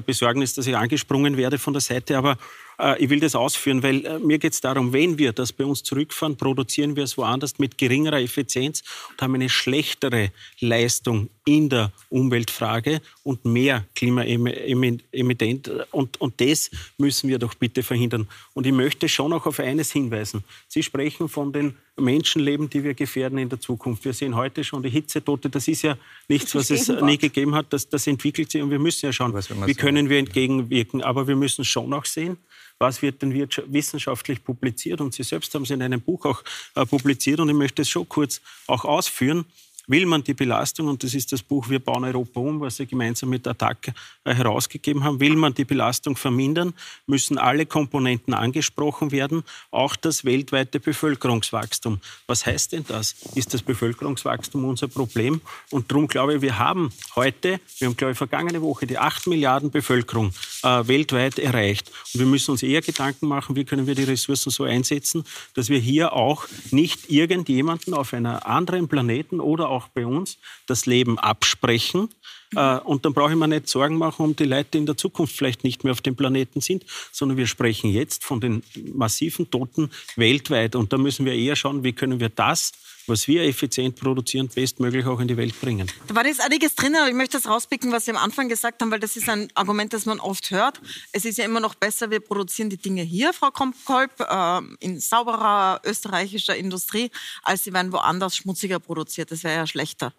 [0.06, 2.16] Besorgnis, dass ich angesprungen werde von der Seite.
[2.16, 2.38] Aber
[2.78, 5.64] äh, ich will das ausführen, weil äh, mir geht es darum, wenn wir das bei
[5.64, 11.68] uns zurückfahren, produzieren wir es woanders mit geringerer Effizienz und haben eine schlechtere Leistung in
[11.68, 15.70] der Umweltfrage und mehr Klimaemittent.
[15.90, 18.28] Und, und das müssen wir doch bitte verhindern.
[18.54, 20.44] Und ich möchte schon auch auf eines hinweisen.
[20.68, 24.04] Sie sprechen von den Menschenleben, die wir gefährden in der Zukunft.
[24.04, 25.50] Wir sehen heute schon die Hitzetote.
[25.50, 25.96] Das ist ja
[26.28, 27.66] nichts, was es nie gegeben hat.
[27.72, 31.02] Das, das entwickelt sich und wir müssen ja schauen, wie können wir entgegenwirken.
[31.02, 32.36] Aber wir müssen schon auch sehen,
[32.78, 35.00] was wird denn wissenschaftlich publiziert.
[35.00, 36.42] Und Sie selbst haben es in einem Buch auch
[36.76, 39.44] äh, publiziert und ich möchte es schon kurz auch ausführen
[39.90, 42.86] will man die Belastung, und das ist das Buch Wir bauen Europa um, was Sie
[42.86, 43.92] gemeinsam mit Attac
[44.24, 46.74] äh, herausgegeben haben, will man die Belastung vermindern,
[47.06, 52.00] müssen alle Komponenten angesprochen werden, auch das weltweite Bevölkerungswachstum.
[52.28, 53.16] Was heißt denn das?
[53.34, 55.40] Ist das Bevölkerungswachstum unser Problem?
[55.70, 59.26] Und darum glaube ich, wir haben heute, wir haben glaube ich vergangene Woche die 8
[59.26, 61.90] Milliarden Bevölkerung äh, weltweit erreicht.
[62.14, 65.24] Und wir müssen uns eher Gedanken machen, wie können wir die Ressourcen so einsetzen,
[65.54, 70.86] dass wir hier auch nicht irgendjemanden auf einem anderen Planeten oder auch bei uns das
[70.86, 72.08] Leben absprechen.
[72.54, 74.96] Äh, und dann brauche ich mir nicht Sorgen machen um die Leute, die in der
[74.96, 78.62] Zukunft vielleicht nicht mehr auf dem Planeten sind, sondern wir sprechen jetzt von den
[78.94, 80.74] massiven Toten weltweit.
[80.74, 82.72] Und da müssen wir eher schauen, wie können wir das
[83.10, 85.90] was wir effizient produzieren, bestmöglich auch in die Welt bringen.
[86.06, 88.80] Da war jetzt einiges drin, aber ich möchte das rauspicken, was Sie am Anfang gesagt
[88.80, 90.80] haben, weil das ist ein Argument, das man oft hört.
[91.12, 95.00] Es ist ja immer noch besser, wir produzieren die Dinge hier, Frau Kolb, äh, in
[95.00, 97.10] sauberer österreichischer Industrie,
[97.42, 99.30] als sie werden woanders schmutziger produziert.
[99.30, 100.14] Das wäre ja schlechter.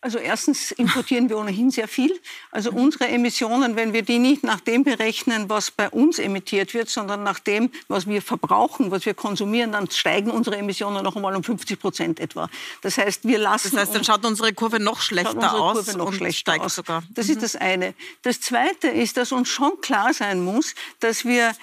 [0.00, 2.20] Also erstens importieren wir ohnehin sehr viel.
[2.52, 6.88] Also unsere Emissionen, wenn wir die nicht nach dem berechnen, was bei uns emittiert wird,
[6.88, 11.34] sondern nach dem, was wir verbrauchen, was wir konsumieren, dann steigen unsere Emissionen noch einmal
[11.34, 12.48] um 50 Prozent etwa.
[12.82, 13.72] Das heißt, wir lassen.
[13.72, 16.76] Das heißt, dann schaut unsere Kurve noch schlechter aus Kurve noch und schlechter steigt aus.
[16.76, 17.02] sogar.
[17.10, 17.32] Das mhm.
[17.32, 17.94] ist das eine.
[18.22, 21.56] Das zweite ist, dass uns schon klar sein muss, dass wir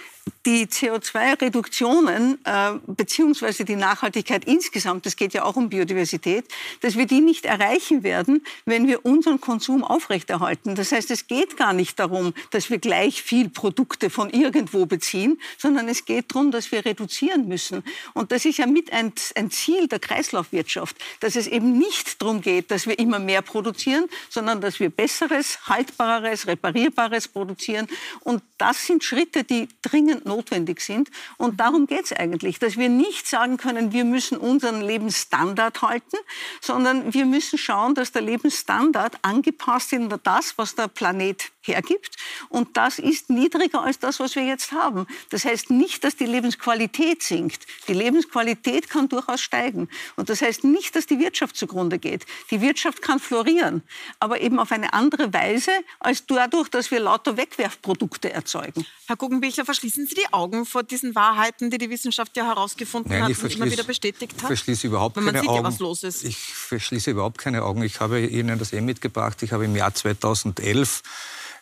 [0.45, 6.45] die CO2-Reduktionen äh, beziehungsweise die Nachhaltigkeit insgesamt, das geht ja auch um Biodiversität,
[6.81, 10.75] dass wir die nicht erreichen werden, wenn wir unseren Konsum aufrechterhalten.
[10.75, 15.39] Das heißt, es geht gar nicht darum, dass wir gleich viel Produkte von irgendwo beziehen,
[15.57, 17.83] sondern es geht darum, dass wir reduzieren müssen.
[18.13, 22.41] Und das ist ja mit ein, ein Ziel der Kreislaufwirtschaft, dass es eben nicht darum
[22.41, 27.88] geht, dass wir immer mehr produzieren, sondern dass wir besseres, haltbareres, reparierbares produzieren.
[28.21, 31.10] Und das sind Schritte, die dringend notwendig sind.
[31.38, 36.17] Und darum geht es eigentlich, dass wir nicht sagen können, wir müssen unseren Lebensstandard halten,
[36.62, 42.15] sondern wir müssen schauen, dass der Lebensstandard angepasst ist das, was der Planet hergibt.
[42.49, 45.06] Und das ist niedriger als das, was wir jetzt haben.
[45.30, 47.65] Das heißt nicht, dass die Lebensqualität sinkt.
[47.88, 49.89] Die Lebensqualität kann durchaus steigen.
[50.15, 52.25] Und das heißt nicht, dass die Wirtschaft zugrunde geht.
[52.51, 53.84] Die Wirtschaft kann florieren,
[54.19, 58.86] aber eben auf eine andere Weise als dadurch, dass wir lauter Wegwerfprodukte erzeugen.
[59.08, 63.23] Herr Guggenbichler, verschließen Sie die Augen vor diesen Wahrheiten, die die Wissenschaft ja herausgefunden Nein,
[63.23, 64.41] hat und immer wieder bestätigt hat?
[64.41, 65.63] Ich verschließe überhaupt Wenn man keine sieht Augen.
[65.63, 66.23] ja, was los ist.
[66.23, 67.84] Ich verschließe überhaupt keine Augen.
[67.84, 69.41] Ich habe Ihnen das eh mitgebracht.
[69.43, 71.01] Ich habe im Jahr 2011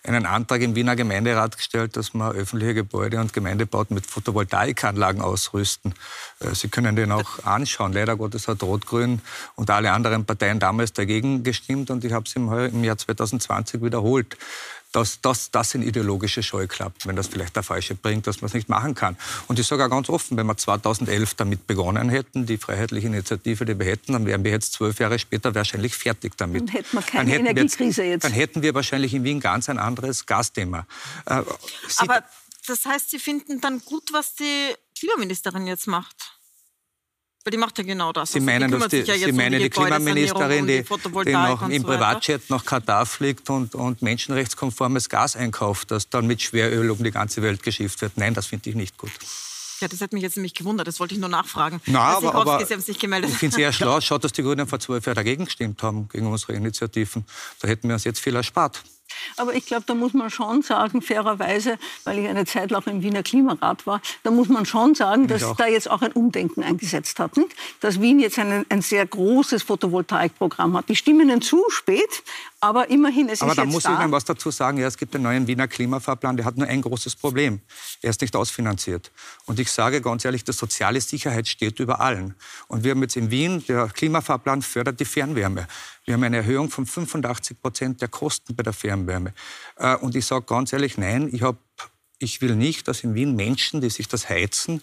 [0.03, 5.95] einen Antrag im Wiener Gemeinderat gestellt, dass man öffentliche Gebäude und Gemeindebauten mit Photovoltaikanlagen ausrüsten.
[6.39, 7.93] Äh, Sie können den auch anschauen.
[7.93, 9.21] Leider Gottes hat Rot-Grün
[9.55, 14.37] und alle anderen Parteien damals dagegen gestimmt und ich habe es im Jahr 2020 wiederholt.
[14.93, 18.53] Das, das, das sind ideologische Scheuklappen, wenn das vielleicht der Falsche bringt, dass man es
[18.53, 19.17] nicht machen kann.
[19.47, 23.65] Und ich sage auch ganz offen, wenn wir 2011 damit begonnen hätten, die freiheitliche Initiative,
[23.65, 26.61] die wir hätten, dann wären wir jetzt zwölf Jahre später wahrscheinlich fertig damit.
[26.61, 29.67] Dann hätten wir keine dann Energiekrise wir jetzt, Dann hätten wir wahrscheinlich in Wien ganz
[29.67, 30.85] ein anderes Gasthema.
[31.25, 31.41] Äh,
[31.97, 32.23] Aber
[32.67, 36.32] das heißt, Sie finden dann gut, was die Klimaministerin jetzt macht?
[37.43, 38.31] Weil die macht ja genau das.
[38.31, 41.31] Sie Also meinen, die dass die, ja Sie um meinen die, Klimaministerin, die, die, die
[41.33, 41.87] noch im so?
[41.87, 47.11] Privatjet nach Katar fliegt und, und menschenrechtskonformes Gas einkauft, das dann mit Schweröl um die
[47.11, 48.13] ganze Welt geschifft wird.
[48.15, 49.11] Nein, das finde ich nicht gut.
[49.81, 50.87] Ja, das hat mich jetzt nämlich gewundert.
[50.87, 51.81] Das wollte ich nur nachfragen.
[51.87, 53.31] Na, aber, aber Sie haben sich gemeldet.
[53.31, 53.99] ich finde es eher schlau.
[53.99, 57.25] Schaut, dass die Grünen vor zwölf Jahren dagegen gestimmt haben, gegen unsere Initiativen.
[57.59, 58.81] Da hätten wir uns jetzt viel erspart.
[59.37, 63.03] Aber ich glaube, da muss man schon sagen, fairerweise, weil ich eine Zeit lang im
[63.03, 67.19] Wiener Klimarat war, da muss man schon sagen, dass da jetzt auch ein Umdenken eingesetzt
[67.19, 67.37] hat.
[67.37, 67.55] Nicht?
[67.79, 70.89] Dass Wien jetzt ein, ein sehr großes Photovoltaikprogramm hat.
[70.89, 72.23] Die stimmen Ihnen zu spät,
[72.59, 73.93] aber immerhin, es aber ist da jetzt muss da.
[73.93, 74.77] ich Ihnen was dazu sagen.
[74.77, 77.61] Ja, es gibt einen neuen Wiener Klimafahrplan, der hat nur ein großes Problem.
[78.01, 79.11] Er ist nicht ausfinanziert.
[79.45, 82.35] Und ich sage ganz ehrlich, die soziale Sicherheit steht über allen.
[82.67, 85.67] Und wir haben jetzt in Wien, der Klimafahrplan fördert die Fernwärme.
[86.05, 89.02] Wir haben eine Erhöhung von 85 Prozent der Kosten bei der Fernwärme.
[89.77, 91.57] Äh, Und ich sage ganz ehrlich, nein, ich habe
[92.23, 94.81] ich will nicht, dass in Wien Menschen, die sich das Heizen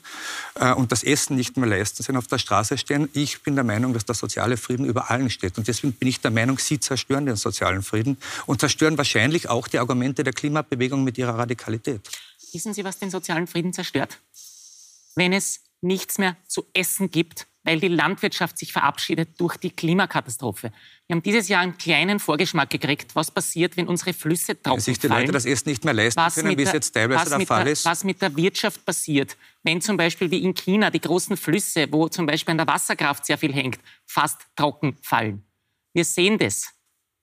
[0.57, 3.09] äh, und das Essen nicht mehr leisten, sind auf der Straße stehen.
[3.15, 5.57] Ich bin der Meinung, dass der soziale Frieden über allen steht.
[5.57, 9.69] Und deswegen bin ich der Meinung, Sie zerstören den sozialen Frieden und zerstören wahrscheinlich auch
[9.69, 12.01] die Argumente der Klimabewegung mit ihrer Radikalität.
[12.53, 14.19] Wissen Sie, was den sozialen Frieden zerstört?
[15.15, 20.73] Wenn es nichts mehr zu essen gibt, weil die Landwirtschaft sich verabschiedet durch die Klimakatastrophe.
[21.07, 24.81] Wir haben dieses Jahr einen kleinen Vorgeschmack gekriegt, was passiert, wenn unsere Flüsse Wenn trocken
[24.81, 25.23] sich die fallen.
[25.23, 27.39] Leute das Essen nicht mehr leisten was können, mit wie es der- jetzt teilweise was
[27.39, 27.85] der Fall der, ist.
[27.85, 32.09] Was mit der Wirtschaft passiert, wenn zum Beispiel wie in China die großen Flüsse, wo
[32.09, 35.45] zum Beispiel an der Wasserkraft sehr viel hängt, fast trocken fallen.
[35.93, 36.71] Wir sehen das.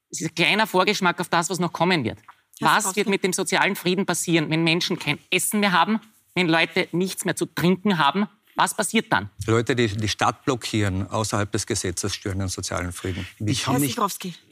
[0.10, 2.20] Es ist ein kleiner Vorgeschmack auf das, was noch kommen wird.
[2.60, 6.00] Was wird mit dem sozialen Frieden passieren, wenn Menschen kein Essen mehr haben,
[6.34, 8.28] wenn Leute nichts mehr zu trinken haben?
[8.58, 9.30] Was passiert dann?
[9.46, 13.28] Leute, die die Stadt blockieren, außerhalb des Gesetzes, stören den sozialen Frieden.
[13.40, 13.96] Ich habe mich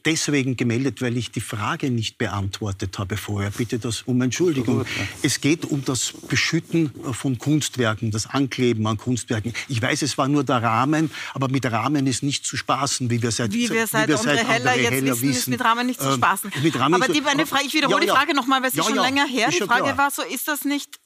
[0.04, 3.50] deswegen gemeldet, weil ich die Frage nicht beantwortet habe vorher.
[3.50, 4.86] Bitte das um Entschuldigung.
[5.22, 9.52] Es geht um das Beschütten von Kunstwerken, das Ankleben an Kunstwerken.
[9.66, 13.20] Ich weiß, es war nur der Rahmen, aber mit Rahmen ist nicht zu spaßen, wie
[13.20, 16.14] wir seit Wie wir seit Andre Heller jetzt wissen, ist mit Rahmen nicht zu Ähm,
[16.14, 16.52] spaßen.
[16.62, 18.12] mit Rahmen Aber die, eine Frage, ich wiederhole Ja, ja.
[18.12, 19.48] die Frage nochmal, weil sie Ja, schon ja, länger her.
[19.48, 19.98] ist Die schon Frage klar.
[19.98, 21.00] war so, ist das nicht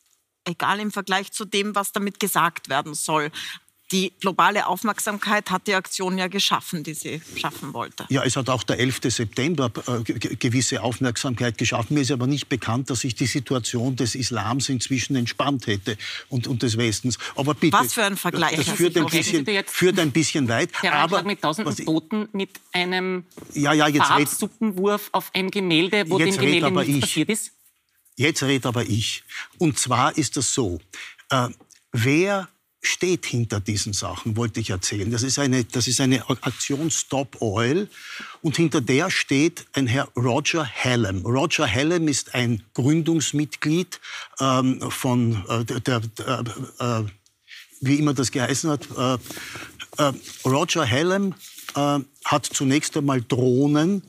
[0.51, 3.31] egal im Vergleich zu dem, was damit gesagt werden soll?
[3.93, 8.07] Die globale Aufmerksamkeit hat die Aktion ja geschaffen, die sie schaffen wollte.
[8.09, 9.01] Ja, es hat auch der 11.
[9.09, 11.95] September äh, ge- ge- gewisse Aufmerksamkeit geschaffen.
[11.95, 16.47] Mir ist aber nicht bekannt, dass sich die Situation des Islams inzwischen entspannt hätte und,
[16.47, 17.19] und des Westens.
[17.35, 18.55] Aber bitte, Was für ein Vergleich.
[18.65, 20.71] Das führt ein, bisschen, führt ein bisschen weit.
[20.73, 25.51] Terroranschlag Aber mit tausenden was Toten mit einem Ja, ja, jetzt red- Farbsuppenwurf auf ein
[25.51, 27.01] Gemälde, wo Jetzt dem Gemälde aber nichts ich.
[27.01, 27.51] passiert ist?
[28.21, 29.25] Jetzt rede aber ich.
[29.57, 30.79] Und zwar ist das so,
[31.31, 31.49] äh,
[31.91, 32.51] wer
[32.83, 35.11] steht hinter diesen Sachen, wollte ich erzählen.
[35.11, 37.89] Das ist eine, das ist eine Aktion Stop Oil
[38.43, 41.25] und hinter der steht ein Herr Roger Hallam.
[41.25, 43.99] Roger Hallam ist ein Gründungsmitglied
[44.39, 46.03] ähm, von äh, der, der
[46.79, 47.07] äh, äh,
[47.81, 48.87] wie immer das geheißen hat.
[48.99, 49.15] Äh,
[49.97, 50.13] äh,
[50.45, 51.35] Roger Hallam
[51.75, 54.03] äh, hat zunächst einmal Drohnen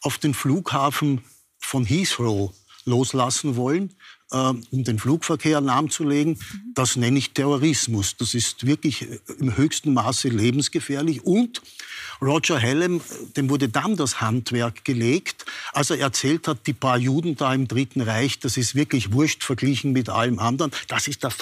[0.00, 1.22] auf den Flughafen
[1.58, 2.54] von Heathrow
[2.88, 3.94] loslassen wollen,
[4.30, 6.38] äh, um den Flugverkehr lahmzulegen.
[6.74, 8.16] Das nenne ich Terrorismus.
[8.16, 11.24] Das ist wirklich äh, im höchsten Maße lebensgefährlich.
[11.24, 11.62] Und
[12.20, 13.00] Roger Hallam,
[13.36, 17.68] dem wurde dann das Handwerk gelegt, als er erzählt hat, die paar Juden da im
[17.68, 20.72] Dritten Reich, das ist wirklich wurscht verglichen mit allem anderen.
[20.88, 21.32] Das ist der,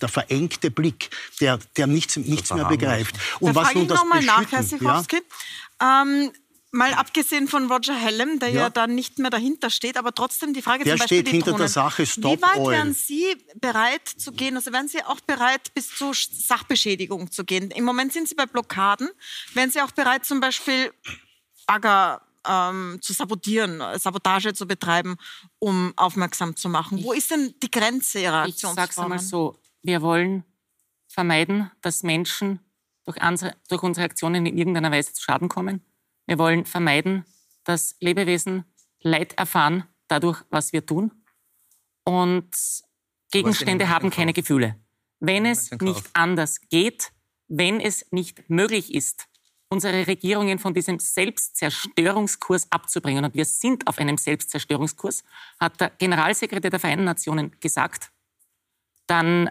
[0.00, 3.16] der verengte Blick, der, der nichts, nichts mehr begreift.
[3.40, 6.02] da was nun ich das nochmal nach, Herr Beschütten, ja?
[6.02, 6.30] Ähm,
[6.72, 8.60] mal abgesehen von Roger Hallam, der ja.
[8.62, 8.70] Ja.
[8.70, 11.50] da nicht mehr dahinter steht, aber trotzdem die Frage Der zum Beispiel steht die hinter
[11.52, 11.68] der Drohnen.
[11.68, 12.72] Sache Stop Wie weit Oil.
[12.72, 14.56] wären Sie bereit zu gehen?
[14.56, 17.70] Also wären Sie auch bereit, bis zur Sachbeschädigung zu gehen?
[17.70, 19.10] Im Moment sind Sie bei Blockaden.
[19.54, 20.92] Wären Sie auch bereit, zum Beispiel
[21.66, 25.16] Bagger ähm, zu sabotieren, äh, Sabotage zu betreiben,
[25.58, 27.04] um aufmerksam zu machen?
[27.04, 28.76] Wo ist denn die Grenze Ihrer Ich Aktionsformen?
[28.76, 30.42] sag's einmal so, wir wollen
[31.06, 32.60] vermeiden, dass Menschen
[33.04, 35.84] durch unsere, durch unsere Aktionen in irgendeiner Weise zu Schaden kommen.
[36.26, 37.24] Wir wollen vermeiden,
[37.64, 38.64] dass Lebewesen
[39.00, 41.10] Leid erfahren dadurch, was wir tun.
[42.04, 42.50] Und
[43.30, 44.76] Gegenstände haben keine Gefühle.
[45.20, 47.12] Wenn es nicht anders geht,
[47.48, 49.28] wenn es nicht möglich ist,
[49.68, 55.24] unsere Regierungen von diesem Selbstzerstörungskurs abzubringen, und wir sind auf einem Selbstzerstörungskurs,
[55.58, 58.10] hat der Generalsekretär der Vereinten Nationen gesagt,
[59.06, 59.50] dann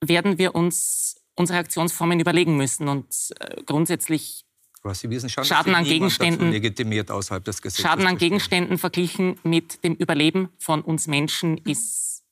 [0.00, 4.44] werden wir uns unsere Aktionsformen überlegen müssen und äh, grundsätzlich
[4.82, 7.82] Aber Sie wissen schon, dass Schaden an Gegenständen- legitimiert außerhalb des Gesetzes.
[7.82, 12.24] Schaden an Gegenständen verglichen mit dem Überleben von uns Menschen ist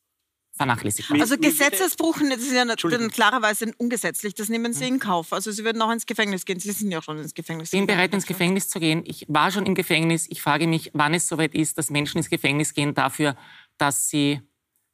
[0.61, 1.21] vernachlässigbar.
[1.21, 4.35] Also Gesetzesbruch das ist ja dann klarerweise ungesetzlich.
[4.35, 5.33] Das nehmen Sie in Kauf.
[5.33, 6.61] Also Sie würden auch ins Gefängnis gehen.
[6.61, 9.03] Sie sind ja auch schon ins Gefängnis Ich bin bereit, ins Gefängnis zu gehen.
[9.07, 10.27] Ich war schon im Gefängnis.
[10.29, 13.37] Ich frage mich, wann es soweit ist, dass Menschen ins Gefängnis gehen dafür,
[13.79, 14.43] dass sie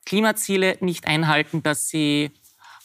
[0.04, 2.30] Klimaziele nicht einhalten, dass sie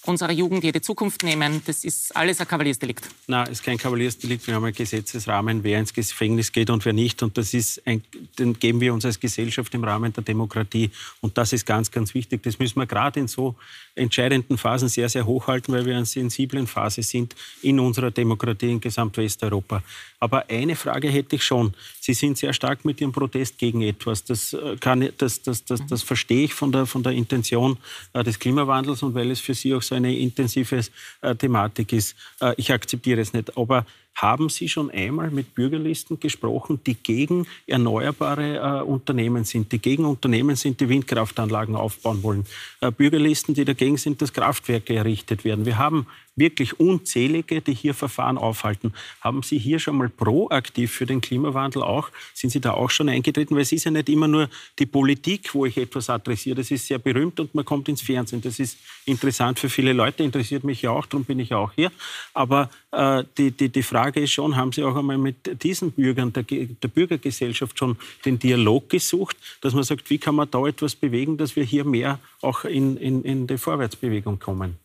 [0.05, 1.61] unserer Jugend jede Zukunft nehmen.
[1.65, 3.07] Das ist alles ein Kavaliersdelikt.
[3.27, 4.47] Nein, es ist kein Kavaliersdelikt.
[4.47, 7.21] Wir haben einen Gesetzesrahmen, wer ins Gefängnis geht und wer nicht.
[7.21, 8.03] Und das ist ein,
[8.39, 10.89] den geben wir uns als Gesellschaft im Rahmen der Demokratie.
[11.21, 12.41] Und das ist ganz, ganz wichtig.
[12.43, 13.55] Das müssen wir gerade in so
[13.95, 18.71] entscheidenden Phasen sehr, sehr hochhalten, weil wir in einer sensiblen Phase sind in unserer Demokratie
[18.71, 19.83] in Gesamtwesteuropa.
[20.21, 21.73] Aber eine Frage hätte ich schon.
[21.99, 24.23] Sie sind sehr stark mit Ihrem Protest gegen etwas.
[24.23, 27.77] Das, äh, kann, das, das, das, das verstehe ich von der, von der Intention
[28.13, 30.85] äh, des Klimawandels und weil es für Sie auch so eine intensive
[31.21, 32.15] äh, Thematik ist.
[32.57, 33.57] Ich akzeptiere es nicht.
[33.57, 39.79] Aber haben Sie schon einmal mit Bürgerlisten gesprochen, die gegen erneuerbare äh, Unternehmen sind, die
[39.79, 42.45] gegen Unternehmen sind, die Windkraftanlagen aufbauen wollen?
[42.81, 45.65] Äh, Bürgerlisten, die dagegen sind, dass Kraftwerke errichtet werden.
[45.65, 48.93] Wir haben wirklich unzählige, die hier Verfahren aufhalten.
[49.19, 53.09] Haben Sie hier schon mal proaktiv für den Klimawandel auch, sind Sie da auch schon
[53.09, 53.55] eingetreten?
[53.55, 56.55] Weil es ist ja nicht immer nur die Politik, wo ich etwas adressiere.
[56.55, 58.41] Das ist sehr berühmt und man kommt ins Fernsehen.
[58.41, 61.73] Das ist interessant für viele Leute, interessiert mich ja auch, darum bin ich ja auch
[61.73, 61.91] hier.
[62.33, 66.33] Aber äh, die, die, die Frage ist schon, haben Sie auch einmal mit diesen Bürgern
[66.33, 70.95] der, der Bürgergesellschaft schon den Dialog gesucht, dass man sagt, wie kann man da etwas
[70.95, 74.77] bewegen, dass wir hier mehr auch in, in, in die Vorwärtsbewegung kommen?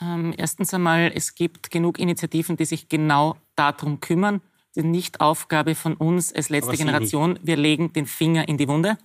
[0.00, 4.40] Ähm, erstens einmal, es gibt genug Initiativen, die sich genau darum kümmern.
[4.74, 7.32] Ist nicht Aufgabe von uns als letzte Generation.
[7.32, 7.46] Nicht.
[7.46, 8.96] Wir legen den Finger in die Wunde.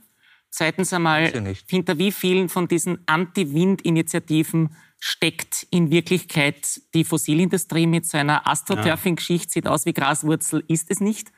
[0.51, 8.17] Zweitens einmal, hinter wie vielen von diesen Anti-Wind-Initiativen steckt in Wirklichkeit die Fossilindustrie mit so
[8.17, 11.31] einer Astroturfing-Geschichte, sieht aus wie Graswurzel, ist es nicht.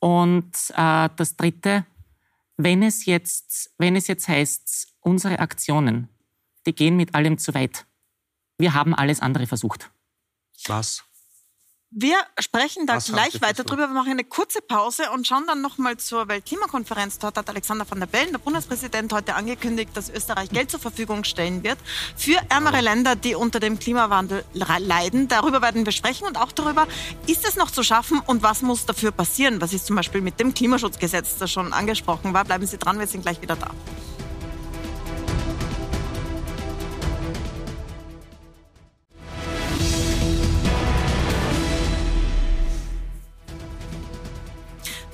[0.00, 1.86] Und äh, das Dritte,
[2.56, 6.08] wenn es, jetzt, wenn es jetzt heißt, unsere Aktionen,
[6.66, 7.86] die gehen mit allem zu weit
[8.58, 9.90] wir haben alles andere versucht.
[10.66, 11.04] Was?
[11.96, 13.86] Wir sprechen da Was gleich weiter drüber.
[13.86, 17.20] Wir machen eine kurze Pause und schauen dann nochmal zur Weltklimakonferenz.
[17.20, 21.22] Dort hat Alexander van der Bellen, der Bundespräsident, heute angekündigt, dass Österreich Geld zur Verfügung
[21.22, 21.78] stellen wird
[22.16, 25.28] für ärmere Länder, die unter dem Klimawandel leiden.
[25.28, 26.88] Darüber werden wir sprechen und auch darüber,
[27.28, 29.60] ist es noch zu schaffen und was muss dafür passieren?
[29.60, 32.44] Was ist zum Beispiel mit dem Klimaschutzgesetz, das schon angesprochen war?
[32.44, 33.70] Bleiben Sie dran, wir sind gleich wieder da.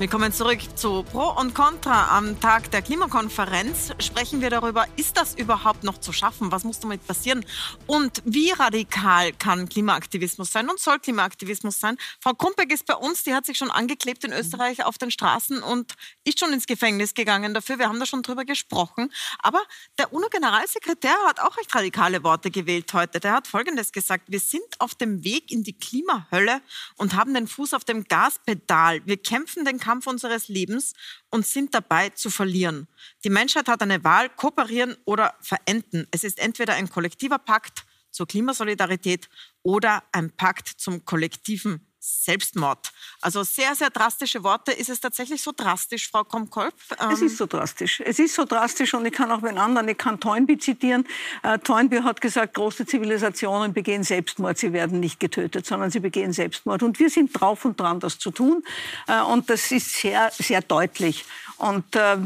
[0.00, 2.16] Willkommen zurück zu Pro und Contra.
[2.16, 6.50] Am Tag der Klimakonferenz sprechen wir darüber, ist das überhaupt noch zu schaffen?
[6.50, 7.44] Was muss damit passieren?
[7.86, 11.98] Und wie radikal kann Klimaaktivismus sein und soll Klimaaktivismus sein?
[12.22, 15.62] Frau Krumpeck ist bei uns, die hat sich schon angeklebt in Österreich auf den Straßen
[15.62, 15.92] und
[16.24, 17.78] ist schon ins Gefängnis gegangen dafür.
[17.78, 19.12] Wir haben da schon drüber gesprochen.
[19.40, 19.60] Aber
[19.98, 23.20] der UNO-Generalsekretär hat auch recht radikale Worte gewählt heute.
[23.20, 24.24] Der hat Folgendes gesagt.
[24.28, 26.62] Wir sind auf dem Weg in die Klimahölle
[26.96, 29.02] und haben den Fuß auf dem Gaspedal.
[29.04, 30.92] Wir kämpfen den Kampf Kampf unseres Lebens
[31.30, 32.86] und sind dabei zu verlieren.
[33.24, 36.06] Die Menschheit hat eine Wahl, kooperieren oder verenden.
[36.12, 39.28] Es ist entweder ein kollektiver Pakt zur Klimasolidarität
[39.64, 42.92] oder ein Pakt zum kollektiven Selbstmord.
[43.20, 44.72] Also sehr, sehr drastische Worte.
[44.72, 46.74] Ist es tatsächlich so drastisch, Frau Komkolb?
[46.98, 48.00] Ähm es ist so drastisch.
[48.00, 51.06] Es ist so drastisch und ich kann auch einen anderen, ich kann Toynbee zitieren.
[51.42, 54.56] Äh, Toynbee hat gesagt, große Zivilisationen begehen Selbstmord.
[54.56, 56.82] Sie werden nicht getötet, sondern sie begehen Selbstmord.
[56.82, 58.64] Und wir sind drauf und dran, das zu tun.
[59.06, 61.26] Äh, und das ist sehr, sehr deutlich.
[61.60, 62.16] Und äh,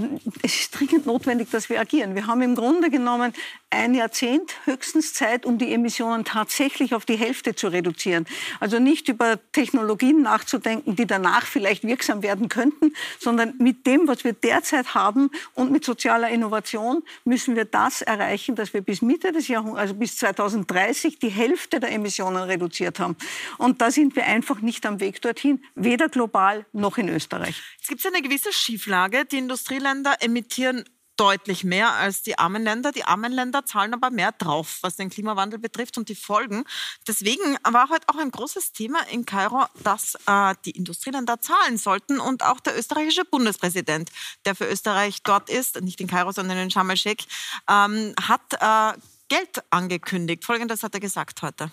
[0.43, 2.15] es ist dringend notwendig, dass wir agieren.
[2.15, 3.35] Wir haben im Grunde genommen
[3.75, 8.27] ein Jahrzehnt höchstens Zeit, um die Emissionen tatsächlich auf die Hälfte zu reduzieren.
[8.61, 14.25] Also nicht über Technologien nachzudenken, die danach vielleicht wirksam werden könnten, sondern mit dem, was
[14.25, 19.33] wir derzeit haben und mit sozialer Innovation müssen wir das erreichen, dass wir bis Mitte
[19.33, 23.17] des Jahrhunderts, also bis 2030, die Hälfte der Emissionen reduziert haben.
[23.59, 27.63] Und da sind wir einfach nicht am Weg dorthin, weder global noch in Österreich.
[27.83, 30.85] Es gibt eine gewisse Schieflage die Industrieländer emittieren
[31.17, 32.93] deutlich mehr als die armen Länder.
[32.93, 36.65] Die armen Länder zahlen aber mehr drauf, was den Klimawandel betrifft und die Folgen.
[37.07, 42.21] Deswegen war heute auch ein großes Thema in Kairo, dass äh, die Industrieländer zahlen sollten
[42.21, 44.11] und auch der österreichische Bundespräsident,
[44.45, 47.25] der für Österreich dort ist, nicht in Kairo, sondern in Sharm el-Sheikh,
[47.69, 48.99] ähm, hat äh,
[49.29, 50.45] Geld angekündigt.
[50.45, 51.71] Folgendes hat er gesagt heute.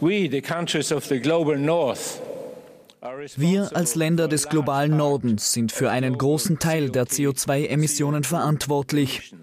[0.00, 2.20] We, the countries of the global north,
[3.36, 9.34] wir als Länder des globalen Nordens sind für einen großen Teil der CO2-Emissionen verantwortlich.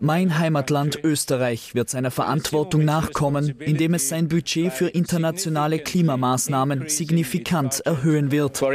[0.00, 7.80] Mein Heimatland Österreich wird seiner Verantwortung nachkommen, indem es sein Budget für internationale Klimamaßnahmen signifikant
[7.80, 8.60] erhöhen wird.
[8.60, 8.70] Da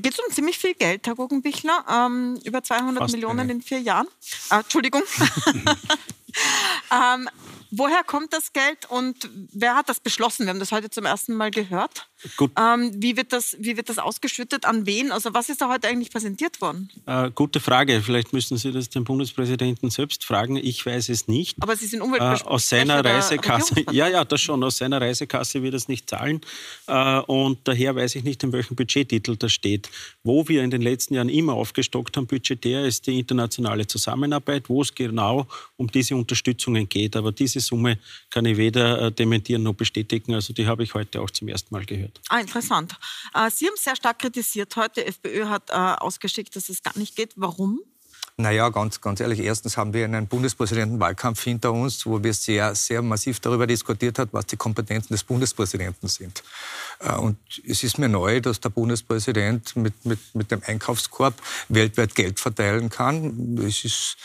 [0.00, 3.80] geht es um ziemlich viel Geld, Herr Guggenbichler, ähm, über 200 Fast Millionen in vier
[3.80, 4.06] Jahren.
[4.50, 5.02] Äh, Entschuldigung.
[6.90, 7.28] ähm,
[7.70, 10.46] Woher kommt das Geld und wer hat das beschlossen?
[10.46, 12.08] Wir haben das heute zum ersten Mal gehört.
[12.58, 14.64] Ähm, wie, wird das, wie wird das ausgeschüttet?
[14.64, 15.12] An wen?
[15.12, 16.90] Also was ist da heute eigentlich präsentiert worden?
[17.06, 18.02] Äh, gute Frage.
[18.02, 20.56] Vielleicht müssen Sie das den Bundespräsidenten selbst fragen.
[20.56, 21.56] Ich weiß es nicht.
[21.60, 24.64] Aber Sie sind Äh, Umweltsprecher aus seiner Reisekasse, ja, ja, das schon.
[24.64, 26.40] Aus seiner Reisekasse wird es nicht zahlen.
[26.86, 29.88] Äh, und daher weiß ich nicht, in welchem Budgettitel das steht.
[30.24, 34.82] Wo wir in den letzten Jahren immer aufgestockt haben, budgetär, ist die internationale Zusammenarbeit, wo
[34.82, 37.14] es genau um diese Unterstützungen geht.
[37.14, 37.98] Aber diese Summe
[38.30, 40.34] kann ich weder äh, dementieren noch bestätigen.
[40.34, 42.20] Also die habe ich heute auch zum ersten Mal gehört.
[42.28, 42.94] Ah, interessant.
[43.34, 45.02] Äh, Sie haben sehr stark kritisiert heute.
[45.02, 47.32] Die FPÖ hat äh, ausgeschickt, dass es gar nicht geht.
[47.36, 47.80] Warum?
[48.40, 53.02] Naja, ganz, ganz ehrlich, erstens haben wir einen Bundespräsidentenwahlkampf hinter uns, wo wir sehr, sehr
[53.02, 56.44] massiv darüber diskutiert haben, was die Kompetenzen des Bundespräsidenten sind.
[57.18, 61.34] Und es ist mir neu, dass der Bundespräsident mit, mit, mit dem Einkaufskorb
[61.68, 63.58] weltweit Geld verteilen kann.
[63.58, 64.16] Es ist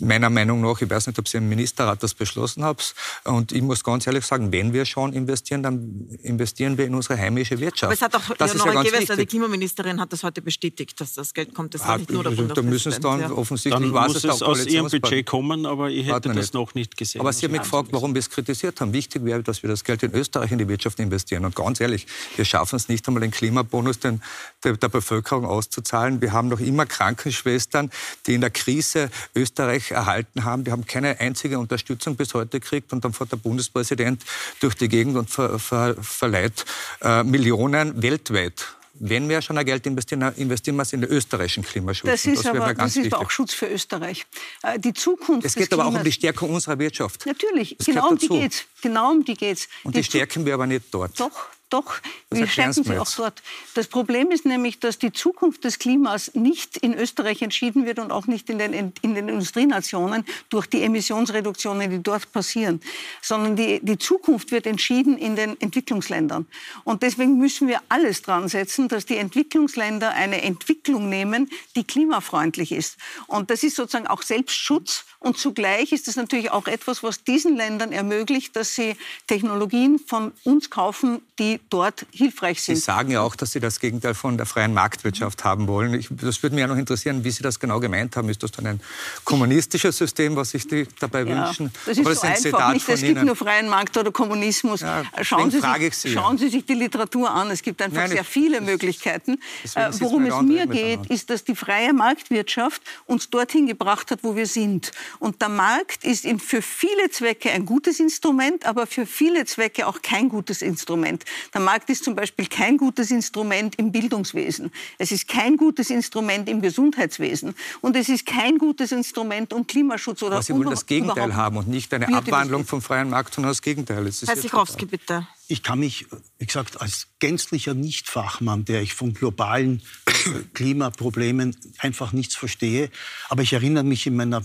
[0.00, 2.78] meiner Meinung nach, ich weiß nicht, ob Sie im Ministerrat das beschlossen haben,
[3.24, 7.18] und ich muss ganz ehrlich sagen, wenn wir schon investieren, dann investieren wir in unsere
[7.18, 7.84] heimische Wirtschaft.
[7.84, 9.26] Aber es hat auch das ist ja Gewessler, die.
[9.26, 11.74] Klimaministerin, hat das heute bestätigt, dass das Geld kommt.
[11.74, 13.30] Das war Ah, nicht nur der da müssen es dann ja.
[13.30, 14.88] offensichtlich Dann muss es es aus Ihrem.
[14.90, 16.54] Budget kommen, aber ich hätte das nicht.
[16.54, 17.20] noch nicht gesehen.
[17.20, 18.92] Aber Sie haben mich gefragt, warum wir es kritisiert haben.
[18.92, 21.44] Wichtig wäre, dass wir das Geld in Österreich in die Wirtschaft investieren.
[21.44, 24.22] Und ganz ehrlich, wir schaffen es nicht einmal, den Klimabonus den,
[24.64, 26.20] der, der Bevölkerung auszuzahlen.
[26.20, 27.90] Wir haben noch immer Krankenschwestern,
[28.26, 30.64] die in der Krise Österreich erhalten haben.
[30.64, 32.92] Die haben keine einzige Unterstützung bis heute gekriegt.
[32.92, 34.22] Und dann fährt der Bundespräsident
[34.60, 36.64] durch die Gegend und ver, ver, verleiht
[37.02, 38.66] äh, Millionen weltweit.
[39.02, 42.10] Wenn wir schon ein Geld investieren, investieren wir es in den österreichischen Klimaschutz.
[42.10, 44.26] Das ist mir aber, das ist auch Schutz für Österreich.
[44.62, 47.24] Äh, Die Zukunft Es geht aber auch um Klimas- die Stärkung unserer Wirtschaft.
[47.24, 48.64] Natürlich, Das genau gehört um die geht's.
[48.82, 49.68] Genau um die geht's.
[49.84, 51.18] Und die stärken wir aber nicht dort.
[51.18, 51.30] Doch,
[51.70, 52.00] doch.
[52.28, 53.42] Das Wir stärken Sie auch dort.
[53.74, 58.12] Das Problem ist nämlich, dass die Zukunft des Klimas nicht in Österreich entschieden wird und
[58.12, 62.80] auch nicht in den, in den Industrienationen durch die Emissionsreduktionen, die dort passieren,
[63.22, 66.46] sondern die, die Zukunft wird entschieden in den Entwicklungsländern.
[66.84, 72.72] Und deswegen müssen wir alles dran setzen, dass die Entwicklungsländer eine Entwicklung nehmen, die klimafreundlich
[72.72, 72.96] ist.
[73.26, 75.04] Und das ist sozusagen auch Selbstschutz.
[75.18, 78.96] Und zugleich ist es natürlich auch etwas, was diesen Ländern ermöglicht, dass sie
[79.26, 82.84] Technologien von uns kaufen, die dort hilfreich Sie sind.
[82.84, 85.94] sagen ja auch, dass Sie das Gegenteil von der freien Marktwirtschaft haben wollen.
[85.94, 88.28] Ich, das würde mich ja noch interessieren, wie Sie das genau gemeint haben.
[88.28, 88.80] Ist das dann ein
[89.24, 91.72] kommunistisches System, was sich die dabei Ja, wünschen?
[91.86, 92.88] das ist Oder so ein einfach Zitat nicht.
[92.88, 93.26] Es gibt Ihnen?
[93.26, 94.80] nur freien Markt oder Kommunismus.
[94.80, 96.14] Schauen, deswegen Sie sich, ich Sie ja.
[96.20, 97.50] schauen Sie sich die Literatur an.
[97.50, 99.38] Es gibt einfach Nein, sehr viele Möglichkeiten.
[99.64, 104.20] deswegen Äh, worum es mir geht, ist, dass die freie Marktwirtschaft uns dorthin gebracht hat,
[104.22, 104.92] wo wir sind.
[105.18, 110.02] Und der Markt ist für viele Zwecke ein gutes Instrument, aber für viele Zwecke auch
[110.02, 111.24] kein gutes Instrument.
[111.52, 114.70] Der Markt ist zum Beispiel kein gutes Instrument im Bildungswesen.
[114.98, 117.54] Es ist kein gutes Instrument im Gesundheitswesen.
[117.80, 121.56] Und es ist kein gutes Instrument um Klimaschutz oder Aber Sie wollen das Gegenteil haben
[121.56, 124.04] und nicht eine Abwandlung vom freien Markt, sondern das Gegenteil.
[124.04, 125.26] Das ist Herr Sikorski, bitte.
[125.48, 126.06] Ich kann mich,
[126.38, 130.12] wie gesagt, als gänzlicher Nichtfachmann, der ich von globalen äh,
[130.54, 132.88] Klimaproblemen einfach nichts verstehe,
[133.28, 134.42] aber ich erinnere mich in meiner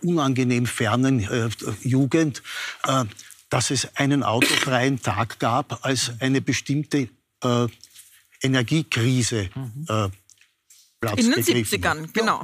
[0.00, 1.50] unangenehm fernen äh,
[1.82, 2.42] Jugend,
[2.86, 3.04] äh,
[3.54, 7.08] dass es einen autofreien Tag gab, als eine bestimmte
[7.44, 7.66] äh,
[8.42, 10.08] Energiekrise äh,
[10.98, 12.14] Platz In den gegriffen 70ern, hat.
[12.14, 12.42] genau.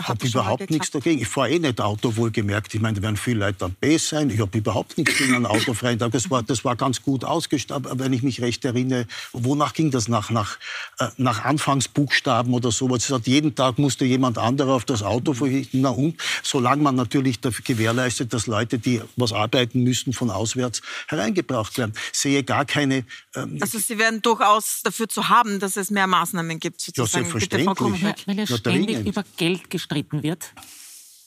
[0.00, 1.20] Ich habe überhaupt nichts dagegen.
[1.20, 2.74] Ich fahre eh nicht Auto, wohlgemerkt.
[2.74, 4.30] Ich meine, da werden viele Leute am B sein.
[4.30, 6.12] Ich habe überhaupt nichts gegen einen autofreien Tag.
[6.12, 9.06] Das war, das war ganz gut ausgestattet, wenn ich mich recht erinnere.
[9.32, 10.08] Wonach ging das?
[10.08, 10.58] Nach, nach,
[10.98, 13.04] äh, nach Anfangsbuchstaben oder sowas?
[13.04, 15.82] Es hat jeden Tag musste jemand anderer auf das Auto verrichten.
[15.82, 16.16] Na und?
[16.42, 21.92] Solange man natürlich dafür gewährleistet, dass Leute, die was arbeiten müssen, von auswärts hereingebracht werden.
[22.12, 23.04] Sehe gar keine...
[23.34, 26.80] Ähm, Also Sie wären durchaus dafür zu haben, dass es mehr Maßnahmen gibt.
[26.80, 27.30] Sozusagen.
[27.30, 27.76] Bitte, Frau selbstverständlich.
[27.76, 28.26] Krumholz.
[28.26, 30.52] Weil ja ständig über Geld gestritten wird.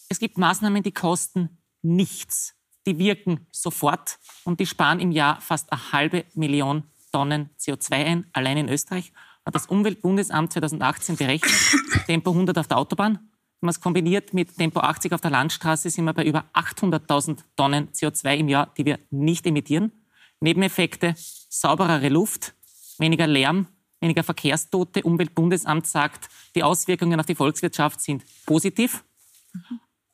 [0.08, 2.56] Es gibt Maßnahmen, die kosten nichts.
[2.86, 8.28] Die wirken sofort und die sparen im Jahr fast eine halbe Million Tonnen CO2 ein,
[8.34, 9.12] allein in Österreich.
[9.46, 11.52] Hat das Umweltbundesamt 2018 berechnet.
[12.06, 13.14] Tempo 100 auf der Autobahn.
[13.16, 17.40] Wenn man es kombiniert mit Tempo 80 auf der Landstraße, sind wir bei über 800.000
[17.56, 19.92] Tonnen CO2 im Jahr, die wir nicht emittieren.
[20.40, 22.54] Nebeneffekte, sauberere Luft,
[23.00, 23.68] weniger Lärm,
[24.02, 25.04] weniger Verkehrstote.
[25.04, 29.04] Umweltbundesamt sagt, die Auswirkungen auf die Volkswirtschaft sind positiv.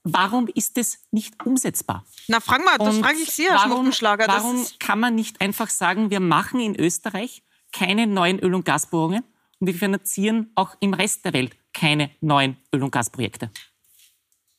[0.03, 2.05] Warum ist es nicht umsetzbar?
[2.27, 3.91] Na, fragen wir, das frage ich Sie, Herr warum,
[4.27, 9.23] Warum kann man nicht einfach sagen, wir machen in Österreich keine neuen Öl- und Gasbohrungen
[9.59, 13.51] und wir finanzieren auch im Rest der Welt keine neuen Öl- und Gasprojekte?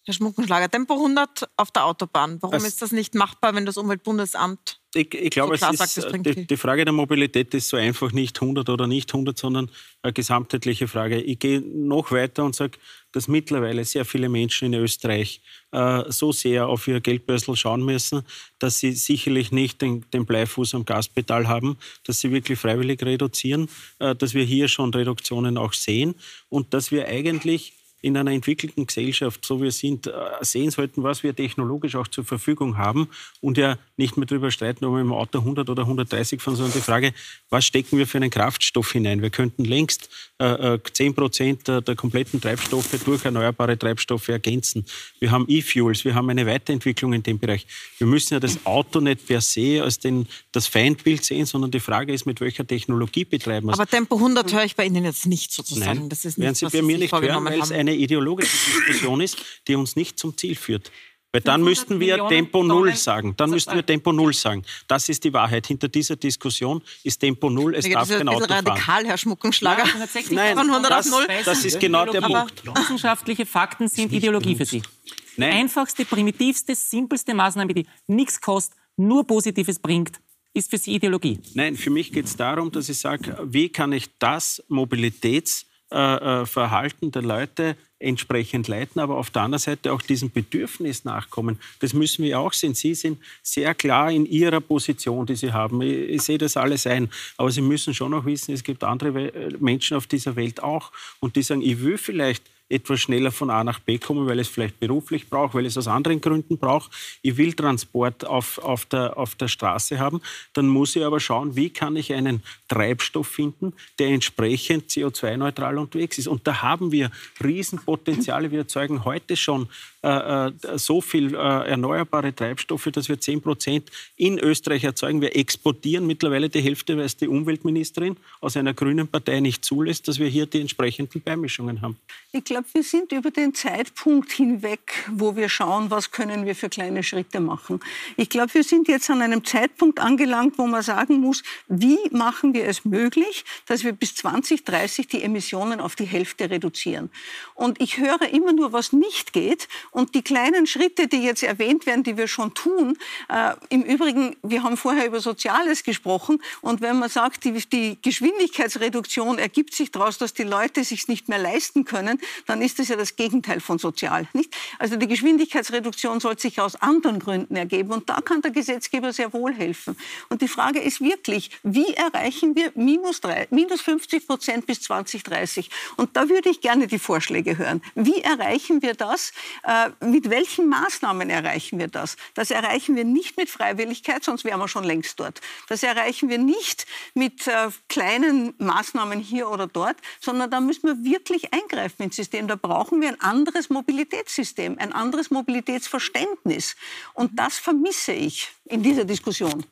[0.04, 2.38] Herr Schmuckenschlager, Tempo 100 auf der Autobahn.
[2.40, 5.74] Warum Es- ist das nicht machbar, wenn das Umweltbundesamt Ich, ich glaube, so es sagt,
[5.90, 8.88] ist, das äh, bringt die, die Frage der Mobilität ist so einfach nicht 100 oder
[8.88, 9.70] nicht 100, sondern
[10.02, 11.20] eine gesamtheitliche Frage.
[11.20, 12.78] Ich gehe noch weiter und sage,
[13.12, 15.40] dass mittlerweile sehr viele Menschen in Österreich
[15.70, 18.22] äh, so sehr auf ihr Geldbörsel schauen müssen,
[18.58, 23.68] dass sie sicherlich nicht den, den Bleifuß am Gaspedal haben, dass sie wirklich freiwillig reduzieren,
[24.00, 26.16] äh, dass wir hier schon Reduktionen auch sehen
[26.48, 31.22] und dass wir eigentlich in einer entwickelten Gesellschaft, so wir sind, äh, sehen sollten, was
[31.22, 33.08] wir technologisch auch zur Verfügung haben
[33.40, 36.74] und ja nicht mehr darüber streiten, ob wir im Auto 100 oder 130 fahren, sondern
[36.74, 37.14] die Frage,
[37.48, 39.22] was stecken wir für einen Kraftstoff hinein?
[39.22, 44.84] Wir könnten längst äh, äh, 10 Prozent der, der kompletten Treibstoffe durch erneuerbare Treibstoffe ergänzen.
[45.20, 47.66] Wir haben E-Fuels, wir haben eine Weiterentwicklung in dem Bereich.
[47.98, 51.80] Wir müssen ja das Auto nicht per se als den, das Feindbild sehen, sondern die
[51.80, 53.78] Frage ist, mit welcher Technologie betreiben wir es.
[53.78, 56.00] Aber Tempo 100 höre ich bei Ihnen jetzt nicht sozusagen.
[56.00, 57.91] Nein, das ist werden nicht, Sie was bei mir nicht hören, weil es haben.
[57.92, 59.36] Eine ideologische Diskussion ist,
[59.68, 60.90] die uns nicht zum Ziel führt.
[61.34, 63.34] Weil dann 500 müssten wir Millionen Tempo Null sagen.
[63.38, 64.62] Dann müssten wir Tempo Null sagen.
[64.86, 65.66] Das ist die Wahrheit.
[65.66, 67.74] Hinter dieser Diskussion ist Tempo Null.
[67.74, 68.66] Es Das darf ist ein bisschen Auto fahren.
[68.66, 69.84] radikal, Herr Schmuckenschlager.
[70.30, 71.26] Nein, von 100 das- auf 0.
[71.46, 72.62] das ist genau der Punkt.
[72.76, 74.82] Wissenschaftliche Fakten sind Ideologie für Sie.
[74.82, 75.52] Die Nein.
[75.52, 80.20] einfachste, primitivste, simpelste Maßnahme, die nichts kostet, nur Positives bringt,
[80.52, 81.38] ist für Sie Ideologie.
[81.54, 86.46] Nein, für mich geht es darum, dass ich sage, wie kann ich das Mobilitätsverhalten äh,
[86.46, 91.58] Verhalten der Leute entsprechend leiten, aber auf der anderen Seite auch diesem Bedürfnis nachkommen.
[91.80, 92.74] Das müssen wir auch sehen.
[92.74, 95.80] Sie sind sehr klar in Ihrer Position, die Sie haben.
[95.82, 97.10] Ich, ich sehe das alles ein.
[97.36, 100.90] Aber Sie müssen schon auch wissen, es gibt andere äh, Menschen auf dieser Welt auch
[101.20, 104.48] und die sagen, ich will vielleicht etwas schneller von A nach B kommen, weil ich
[104.48, 106.90] es vielleicht beruflich brauche, weil ich es aus anderen Gründen brauche.
[107.20, 110.20] Ich will Transport auf, auf, der, auf der Straße haben.
[110.54, 116.18] Dann muss ich aber schauen, wie kann ich einen Treibstoff finden, der entsprechend CO2-neutral unterwegs
[116.18, 116.28] ist.
[116.28, 117.10] Und da haben wir
[117.42, 118.50] Riesenpotenziale.
[118.50, 119.68] Wir erzeugen heute schon
[120.04, 125.20] äh, äh, so viel äh, erneuerbare Treibstoffe, dass wir 10 Prozent in Österreich erzeugen.
[125.20, 130.08] Wir exportieren mittlerweile die Hälfte, weil es die Umweltministerin aus einer grünen Partei nicht zulässt,
[130.08, 131.98] dass wir hier die entsprechenden Beimischungen haben.
[132.32, 136.68] Ich glaube, wir sind über den Zeitpunkt hinweg, wo wir schauen, was können wir für
[136.68, 137.78] kleine Schritte machen.
[138.16, 142.54] Ich glaube, wir sind jetzt an einem Zeitpunkt angelangt, wo man sagen muss, wie machen
[142.54, 147.10] wir es möglich, dass wir bis 2030 die Emissionen auf die Hälfte reduzieren.
[147.54, 149.68] Und ich höre immer nur, was nicht geht.
[149.92, 152.96] Und die kleinen Schritte, die jetzt erwähnt werden, die wir schon tun,
[153.28, 156.42] äh, im Übrigen, wir haben vorher über Soziales gesprochen.
[156.62, 161.28] Und wenn man sagt, die, die Geschwindigkeitsreduktion ergibt sich daraus, dass die Leute sich nicht
[161.28, 164.26] mehr leisten können, dann ist das ja das Gegenteil von sozial.
[164.32, 164.54] Nicht?
[164.78, 167.92] Also die Geschwindigkeitsreduktion soll sich aus anderen Gründen ergeben.
[167.92, 169.94] Und da kann der Gesetzgeber sehr wohl helfen.
[170.30, 175.68] Und die Frage ist wirklich, wie erreichen wir minus, drei, minus 50 Prozent bis 2030?
[175.98, 177.82] Und da würde ich gerne die Vorschläge hören.
[177.94, 179.32] Wie erreichen wir das?
[179.64, 182.16] Äh, mit welchen Maßnahmen erreichen wir das?
[182.34, 185.40] Das erreichen wir nicht mit Freiwilligkeit, sonst wären wir schon längst dort.
[185.68, 191.10] Das erreichen wir nicht mit äh, kleinen Maßnahmen hier oder dort, sondern da müssen wir
[191.10, 192.48] wirklich eingreifen ins System.
[192.48, 196.76] Da brauchen wir ein anderes Mobilitätssystem, ein anderes Mobilitätsverständnis.
[197.14, 199.64] Und das vermisse ich in dieser Diskussion.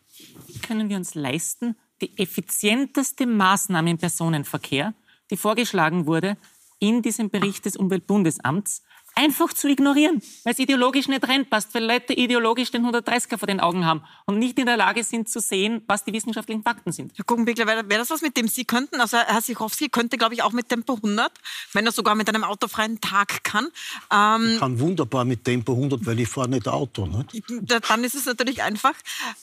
[0.67, 4.95] können wir uns leisten, die effizienteste Maßnahme im Personenverkehr,
[5.31, 6.37] die vorgeschlagen wurde,
[6.79, 8.83] in diesem Bericht des Umweltbundesamts
[9.15, 13.61] einfach zu ignorieren, weil es ideologisch nicht reinpasst, weil Leute ideologisch den 130er vor den
[13.61, 17.13] Augen haben und nicht in der Lage sind zu sehen, was die wissenschaftlichen Fakten sind.
[17.17, 19.01] Herr Guggenbiegler, wäre wäre das was, mit dem Sie könnten?
[19.01, 21.33] Also Herr Sichowski könnte, glaube ich, auch mit Tempo 100,
[21.73, 23.69] wenn er sogar mit einem autofreien Tag kann.
[24.13, 27.07] Ähm, Ich kann wunderbar mit Tempo 100, weil ich fahre nicht Auto.
[27.07, 27.45] Nicht?
[27.63, 28.95] da- dann ist es natürlich einfach.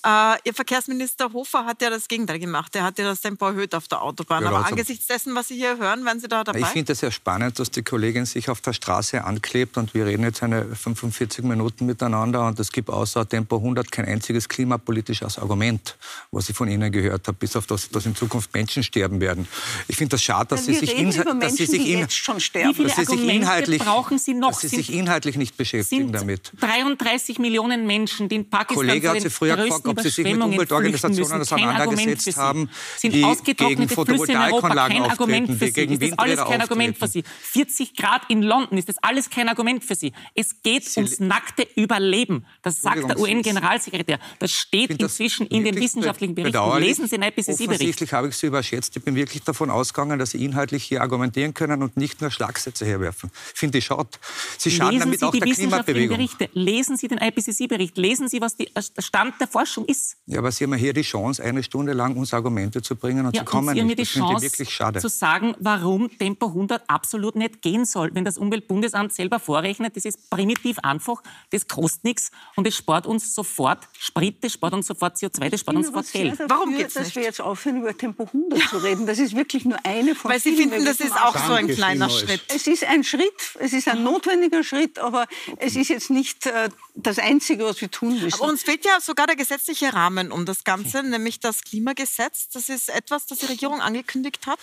[0.06, 2.76] Äh, Ihr Verkehrsminister Hofer hat ja das Gegenteil gemacht.
[2.76, 4.44] Er hat ja das Tempo erhöht auf der Autobahn.
[4.44, 6.60] Ja, Aber also- angesichts dessen, was Sie hier hören, wären Sie da dabei?
[6.60, 9.24] Ich finde es sehr spannend, dass die Kollegin sich auf der Straße
[9.58, 13.92] anklebt und wir reden jetzt eine 45 Minuten miteinander und es gibt außer Tempo 100
[13.92, 15.98] kein einziges klimapolitisches Argument,
[16.32, 19.48] was ich von Ihnen gehört habe, bis auf das, dass in Zukunft Menschen sterben werden.
[19.88, 22.16] Ich finde das schade, dass Ja, Sie sich, über dass Sie Menschen, sich in- jetzt
[22.16, 22.84] schon sterben.
[22.84, 24.50] Dass Sie sich inhaltlich, brauchen Sie noch?
[24.52, 26.52] dass Sie sich inhaltlich nicht beschäftigen damit.
[26.60, 30.40] 33 Millionen Menschen, die in Pakistan Kollege hat Sie früher gefragt, ob Sie sich mit
[30.42, 37.24] Umweltorganisationen auseinandergesetzt haben, Sind die gegen Photovoltaikanlagen auftreten, die gegen Windräder kein Argument für Sie?
[37.42, 40.14] 40 Grad in London, ist das alles kein Argument für Sie?
[40.36, 42.46] Es geht ums nackte Überleben.
[42.62, 44.20] Das sagt der UN-Generalsekretär.
[44.40, 46.80] Das steht finde das inzwischen in den wissenschaftlichen Berichten.
[46.80, 47.62] Lesen Sie den IPCC-Bericht.
[47.70, 48.96] Offensichtlich habe ich Sie überschätzt.
[48.96, 52.86] Ich bin wirklich davon ausgegangen, dass Sie inhaltlich hier argumentieren können und nicht nur Schlagsätze
[52.86, 53.32] herwerfen.
[53.34, 54.10] Finde ich schade.
[54.58, 56.18] Sie schaden Lesen damit Sie auch die der Klimabewegung.
[56.18, 56.50] Berichte.
[56.54, 57.98] Lesen Sie den IPCC-Bericht.
[57.98, 60.18] Lesen Sie, was die, äh, der Stand der Forschung ist.
[60.26, 63.26] Ja, aber Sie haben ja hier die Chance, eine Stunde lang uns Argumente zu bringen
[63.26, 64.00] und Ja, Sie kommen und Sie haben mir nicht.
[64.00, 65.00] die finde ich Chance wirklich schade.
[65.00, 69.92] zu sagen, warum Tempo 100 absolut nicht gehen soll, wenn das Umweltbundesamt selber selber vorrechnen,
[69.94, 71.22] das ist primitiv einfach,
[71.52, 75.62] das kostet nichts und es spart uns sofort Sprit, das spart uns sofort CO2, das
[75.62, 76.40] spart uns sofort Geld.
[76.48, 79.06] Warum geht es dass wir jetzt aufhören, über Tempo 100 zu reden?
[79.06, 81.68] Das ist wirklich nur eine von Weil Sie vielen finden, das ist auch so ein
[81.68, 82.42] kleiner Schritt.
[82.54, 85.28] Es ist ein Schritt, es ist ein notwendiger Schritt, aber
[85.58, 88.34] es ist jetzt nicht äh, das Einzige, was wir tun müssen.
[88.34, 92.50] Aber uns fehlt ja sogar der gesetzliche Rahmen um das Ganze, nämlich das Klimagesetz.
[92.50, 94.60] Das ist etwas, das die Regierung angekündigt hat.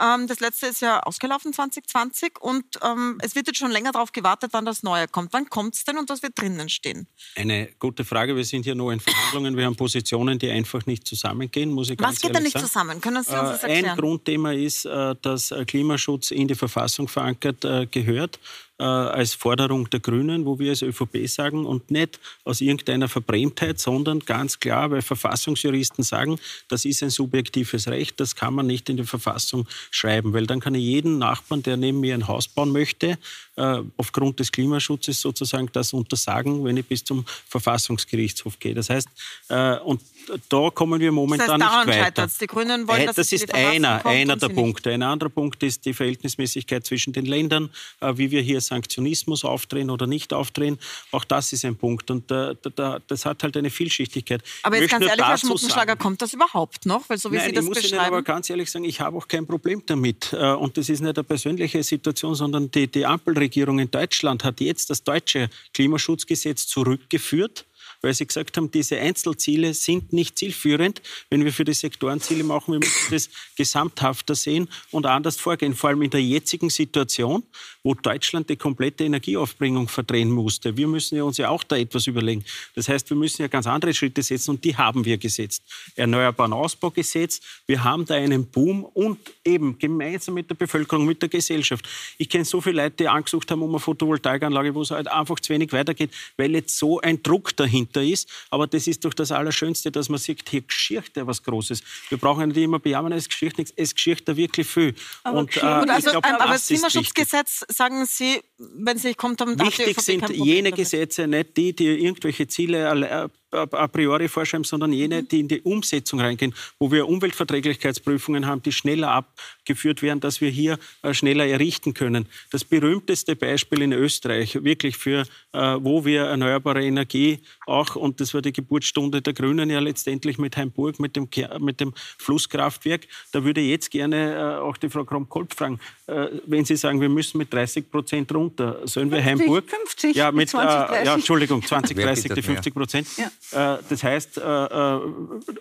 [0.00, 4.07] Ähm, das letzte ist ja ausgelaufen 2020 und ähm, es wird jetzt schon länger darauf
[4.12, 5.32] gewartet, wann das Neue kommt.
[5.32, 7.06] Wann kommt es denn und was wird drinnen stehen?
[7.36, 8.36] Eine gute Frage.
[8.36, 9.56] Wir sind hier nur in Verhandlungen.
[9.56, 12.66] Wir haben Positionen, die einfach nicht zusammengehen, muss ich was geht da nicht sagen.
[12.66, 13.00] zusammen?
[13.00, 13.90] Können Sie uns das Äh, erklären?
[13.90, 18.38] Ein Grundthema ist, äh, dass äh, Klimaschutz in die Verfassung verankert gehört
[18.78, 23.78] äh, als Forderung der Grünen, wo wir als ÖVP sagen und nicht aus irgendeiner Verbrämtheit,
[23.78, 28.88] sondern ganz klar, weil Verfassungsjuristen sagen, das ist ein subjektives Recht, das kann man nicht
[28.88, 32.48] in die Verfassung schreiben, weil dann kann ich jeden Nachbarn, der neben mir ein Haus
[32.48, 33.18] bauen möchte,
[33.56, 38.74] äh, aufgrund des Klimaschutzes sozusagen das untersagen, wenn ich bis zum Verfassungsgerichtshof gehe.
[38.74, 39.08] Das heißt,
[39.48, 40.00] äh, und
[40.48, 42.28] da kommen wir momentan das heißt, nicht weiter.
[42.40, 44.48] Die Grünen wollen, Äh, dass das ist einer, einer der.
[44.48, 44.90] Punkte.
[44.90, 47.70] Ein anderer Punkt ist die Verhältnismäßigkeit zwischen den Ländern,
[48.00, 50.78] äh, wie wir hier Sanktionismus aufdrehen oder nicht aufdrehen.
[51.10, 52.10] Auch das ist ein Punkt.
[52.10, 54.42] Und äh, da, da, das hat halt eine Vielschichtigkeit.
[54.62, 57.08] Aber Ich jetzt ganz ehrlich, Herr dazu Schmuckenschlager, sagen- kommt das überhaupt noch?
[57.08, 58.24] Weil so wie Nein, Sie ich das muss Ihnen aber beschreiben.
[58.24, 60.32] ganz ehrlich sagen, ich habe auch kein Problem damit.
[60.32, 64.60] Äh, Und das ist nicht eine persönliche Situation, sondern die, die Ampelregierung in Deutschland hat
[64.60, 67.64] jetzt das deutsche Klimaschutzgesetz zurückgeführt
[68.00, 71.02] weil sie gesagt haben, diese Einzelziele sind nicht zielführend.
[71.30, 75.74] Wenn wir für die Sektorenziele machen, wir müssen das gesamthafter sehen und anders vorgehen.
[75.74, 77.42] Vor allem in der jetzigen Situation,
[77.88, 80.76] wo Deutschland die komplette Energieaufbringung verdrehen musste.
[80.76, 82.44] Wir müssen ja uns ja auch da etwas überlegen.
[82.74, 85.62] Das heißt, wir müssen ja ganz andere Schritte setzen und die haben wir gesetzt.
[85.96, 91.30] Erneuerbaren Ausbaugesetz, wir haben da einen Boom und eben gemeinsam mit der Bevölkerung, mit der
[91.30, 91.88] Gesellschaft.
[92.18, 95.40] Ich kenne so viele Leute, die angesucht haben um eine Photovoltaikanlage, wo es halt einfach
[95.40, 98.28] zu wenig weitergeht, weil jetzt so ein Druck dahinter ist.
[98.50, 101.82] Aber das ist doch das Allerschönste, dass man sieht, hier geschieht ja was Großes.
[102.10, 104.94] Wir brauchen ja nicht immer bejahen, es geschieht nichts, es geschieht da wirklich viel.
[105.24, 106.66] Aber, und, äh, also, ich glaub, aber das.
[106.66, 110.76] Klimaschutzgesetz, sagen Sie, wenn es nicht kommt, dann Wichtig sind jene damit.
[110.84, 115.28] Gesetze, nicht die, die irgendwelche Ziele alle- a priori vorschreiben, sondern jene, Mhm.
[115.28, 119.24] die in die Umsetzung reingehen, wo wir Umweltverträglichkeitsprüfungen haben, die schneller
[119.68, 122.26] abgeführt werden, dass wir hier äh, schneller errichten können.
[122.50, 128.32] Das berühmteste Beispiel in Österreich, wirklich für, äh, wo wir erneuerbare Energie auch, und das
[128.32, 131.28] war die Geburtsstunde der Grünen ja letztendlich mit Heimburg, mit dem,
[131.60, 136.28] mit dem Flusskraftwerk, da würde ich jetzt gerne äh, auch die Frau Krom-Kolb fragen, äh,
[136.46, 139.64] wenn Sie sagen, wir müssen mit 30 Prozent runter, sollen wir 50, Heimburg?
[139.68, 141.06] 50, ja, mit mit, 20, äh, 30.
[141.06, 142.56] ja, Entschuldigung, 20, Wer 30, die bietet mehr?
[142.56, 143.08] 50 Prozent.
[143.18, 144.38] Äh, das heißt,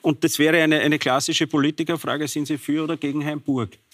[0.01, 3.70] und das wäre eine, eine klassische Politikerfrage, sind Sie für oder gegen Heimburg?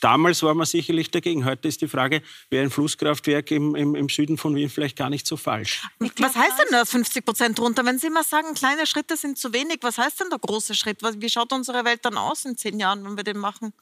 [0.00, 1.44] Damals war man sicherlich dagegen.
[1.44, 5.10] Heute ist die Frage, wäre ein Flusskraftwerk im, im, im Süden von Wien vielleicht gar
[5.10, 5.82] nicht so falsch.
[6.18, 7.84] Was heißt denn das 50 Prozent runter?
[7.84, 11.00] Wenn Sie immer sagen, kleine Schritte sind zu wenig, was heißt denn der große Schritt?
[11.02, 13.72] Wie schaut unsere Welt dann aus in zehn Jahren, wenn wir den machen?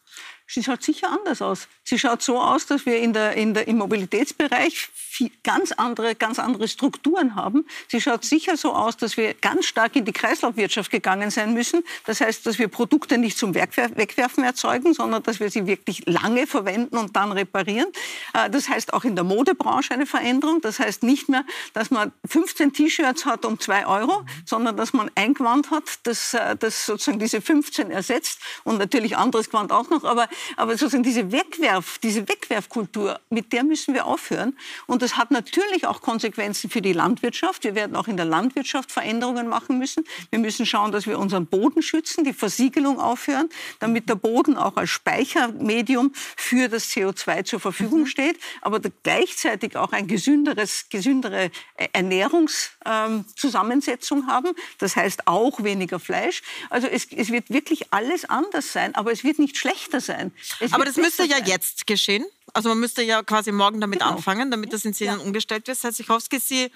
[0.46, 1.68] Sie schaut sicher anders aus.
[1.84, 6.14] Sie schaut so aus, dass wir in der, in der, im Mobilitätsbereich viel, ganz, andere,
[6.14, 7.66] ganz andere Strukturen haben.
[7.88, 11.84] Sie schaut sicher so aus, dass wir ganz stark in die Kreislaufwirtschaft gegangen sein müssen.
[12.06, 16.07] Das heißt, dass wir Produkte nicht zum Wegwer- Wegwerfen erzeugen, sondern dass wir sie wirklich
[16.08, 17.88] lange verwenden und dann reparieren.
[18.34, 20.60] Äh, Das heißt auch in der Modebranche eine Veränderung.
[20.60, 21.44] Das heißt nicht mehr,
[21.74, 26.34] dass man 15 T-Shirts hat um 2 Euro, sondern dass man ein Gewand hat, das,
[26.34, 30.04] äh, das sozusagen diese 15 ersetzt und natürlich anderes Gewand auch noch.
[30.04, 34.56] Aber, aber sozusagen diese Wegwerf, diese Wegwerfkultur, mit der müssen wir aufhören.
[34.86, 37.64] Und das hat natürlich auch Konsequenzen für die Landwirtschaft.
[37.64, 40.04] Wir werden auch in der Landwirtschaft Veränderungen machen müssen.
[40.30, 43.48] Wir müssen schauen, dass wir unseren Boden schützen, die Versiegelung aufhören,
[43.80, 45.97] damit der Boden auch als Speichermedium
[46.36, 54.52] für das CO2 zur Verfügung steht, aber gleichzeitig auch ein gesünderes, gesündere äh, Ernährungszusammensetzung haben.
[54.78, 56.42] Das heißt auch weniger Fleisch.
[56.70, 60.32] Also es, es wird wirklich alles anders sein, aber es wird nicht schlechter sein.
[60.60, 61.46] Es Aber das müsste ja sein.
[61.46, 62.24] jetzt geschehen.
[62.54, 64.12] Also man müsste ja quasi morgen damit Genau.
[64.12, 65.82] anfangen, damit das in zehn Jahren umgestellt wird.
[65.82, 66.70] Herr Sichowski, Sie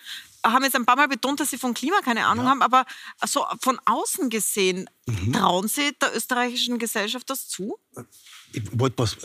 [0.45, 2.85] haben jetzt ein paar Mal betont, dass Sie von Klima keine Ahnung haben, aber
[3.25, 5.33] so von außen gesehen, Mhm.
[5.33, 7.77] trauen Sie der österreichischen Gesellschaft das zu?
[8.53, 9.16] Ich wollte was,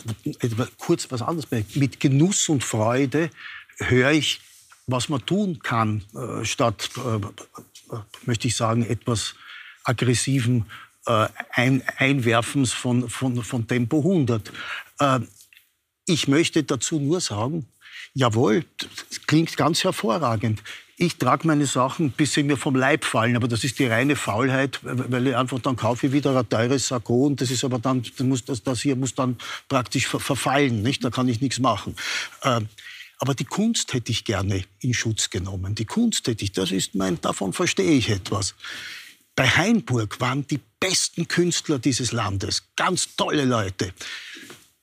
[0.78, 1.76] kurz was anderes sagen.
[1.76, 3.30] Mit Genuss und Freude
[3.78, 4.40] höre ich,
[4.86, 7.16] was man tun kann, äh, statt, äh,
[7.94, 9.34] äh, möchte ich sagen, etwas
[9.84, 10.66] aggressiven
[11.04, 14.52] Ein Einwerfens von, von, von Tempo 100.
[14.98, 15.20] Äh,
[16.04, 17.66] ich möchte dazu nur sagen,
[18.18, 18.64] jawohl,
[19.28, 20.60] klingt ganz hervorragend.
[20.96, 24.16] Ich trage meine Sachen, bis sie mir vom Leib fallen, aber das ist die reine
[24.16, 27.78] Faulheit, weil ich einfach dann kaufe ich wieder ein teures Sakko und das ist aber
[27.78, 28.02] dann,
[28.44, 29.36] das, das, hier muss dann
[29.68, 31.04] praktisch ver verfallen, nicht?
[31.04, 31.94] Da kann ich nichts machen.
[32.42, 32.68] Ähm,
[33.20, 35.74] Aber die Kunst hätte ich gerne in Schutz genommen.
[35.76, 38.54] Die Kunst hätte ich, das ist mein, davon verstehe ich etwas.
[39.36, 43.92] Bei Hainburg waren die besten Künstler dieses Landes, ganz tolle Leute,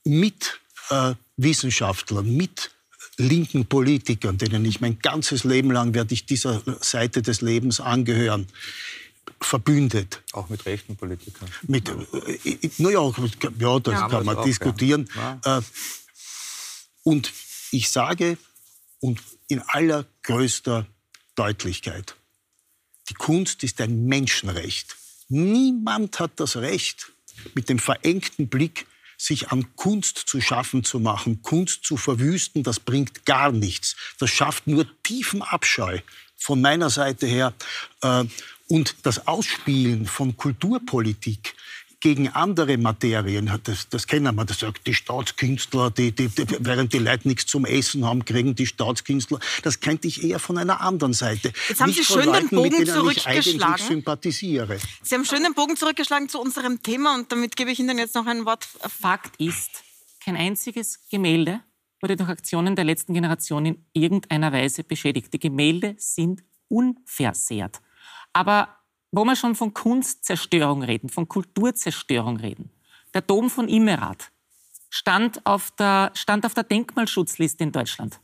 [0.06, 0.60] mit
[0.90, 2.75] äh, Wissenschaftlern, mit
[3.18, 8.48] linken Politikern, denen ich mein ganzes Leben lang werde ich dieser Seite des Lebens angehören,
[9.40, 10.22] verbündet.
[10.34, 11.50] Auch mit rechten Politikern?
[11.64, 13.12] Mit, äh, naja,
[13.60, 15.10] ja, das ja, kann man diskutieren.
[15.16, 15.60] Ja.
[15.60, 15.62] Äh,
[17.04, 17.32] und
[17.72, 18.38] ich sage,
[19.00, 20.88] und in allergrößter
[21.36, 22.16] Deutlichkeit,
[23.10, 24.96] die Kunst ist ein Menschenrecht.
[25.28, 27.12] Niemand hat das Recht,
[27.54, 28.88] mit dem verengten Blick
[29.18, 33.96] sich an Kunst zu schaffen zu machen, Kunst zu verwüsten, das bringt gar nichts.
[34.20, 36.00] Das schafft nur tiefen Abscheu
[36.36, 37.54] von meiner Seite her.
[38.02, 38.26] Äh,
[38.68, 41.55] und das Ausspielen von Kulturpolitik
[42.06, 46.94] gegen andere Materien, das, das kennen wir, das sagt die Staatskünstler, die, die, die, während
[46.94, 49.40] die Leute nichts zum Essen haben, kriegen die Staatskünstler.
[49.64, 51.52] Das kennt ich eher von einer anderen Seite.
[51.68, 53.76] Jetzt haben Nicht Sie schön Leuten, den Bogen zurückgeschlagen.
[53.78, 54.78] Ich sympathisiere.
[55.02, 58.14] Sie haben schön den Bogen zurückgeschlagen zu unserem Thema und damit gebe ich Ihnen jetzt
[58.14, 58.66] noch ein Wort.
[58.66, 59.72] Fakt ist,
[60.24, 61.62] kein einziges Gemälde
[62.02, 65.34] wurde durch Aktionen der letzten Generation in irgendeiner Weise beschädigt.
[65.34, 67.82] Die Gemälde sind unversehrt.
[68.32, 68.75] Aber
[69.16, 72.70] wo wir schon von Kunstzerstörung reden, von Kulturzerstörung reden.
[73.14, 74.32] Der Dom von Immerath
[74.90, 78.20] stand auf der, stand auf der Denkmalschutzliste in Deutschland.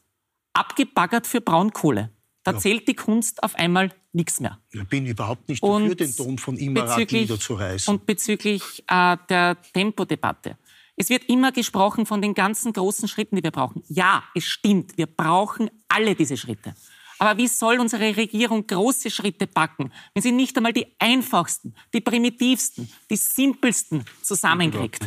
[0.53, 2.11] Abgebaggert für Braunkohle.
[2.43, 2.57] Da ja.
[2.57, 4.59] zählt die Kunst auf einmal nichts mehr.
[4.71, 7.93] Ich bin überhaupt nicht dafür, und den Dom von Immerath niederzureißen.
[7.93, 10.57] Und bezüglich äh, der Tempodebatte.
[10.97, 13.81] Es wird immer gesprochen von den ganzen großen Schritten, die wir brauchen.
[13.87, 16.73] Ja, es stimmt, wir brauchen alle diese Schritte.
[17.21, 22.01] Aber wie soll unsere Regierung große Schritte packen, wenn sie nicht einmal die einfachsten, die
[22.01, 25.03] primitivsten, die simpelsten zusammenkriegt?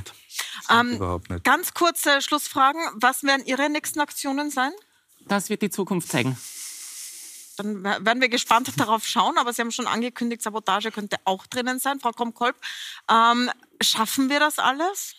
[0.70, 2.80] Ähm, ganz kurze Schlussfragen.
[2.94, 4.70] Was werden Ihre nächsten Aktionen sein?
[5.26, 6.38] Das wird die Zukunft zeigen.
[7.56, 9.36] Dann werden wir gespannt darauf schauen.
[9.36, 11.98] Aber Sie haben schon angekündigt, Sabotage könnte auch drinnen sein.
[11.98, 12.54] Frau Kromkolb,
[13.10, 13.50] ähm,
[13.80, 15.16] schaffen wir das alles?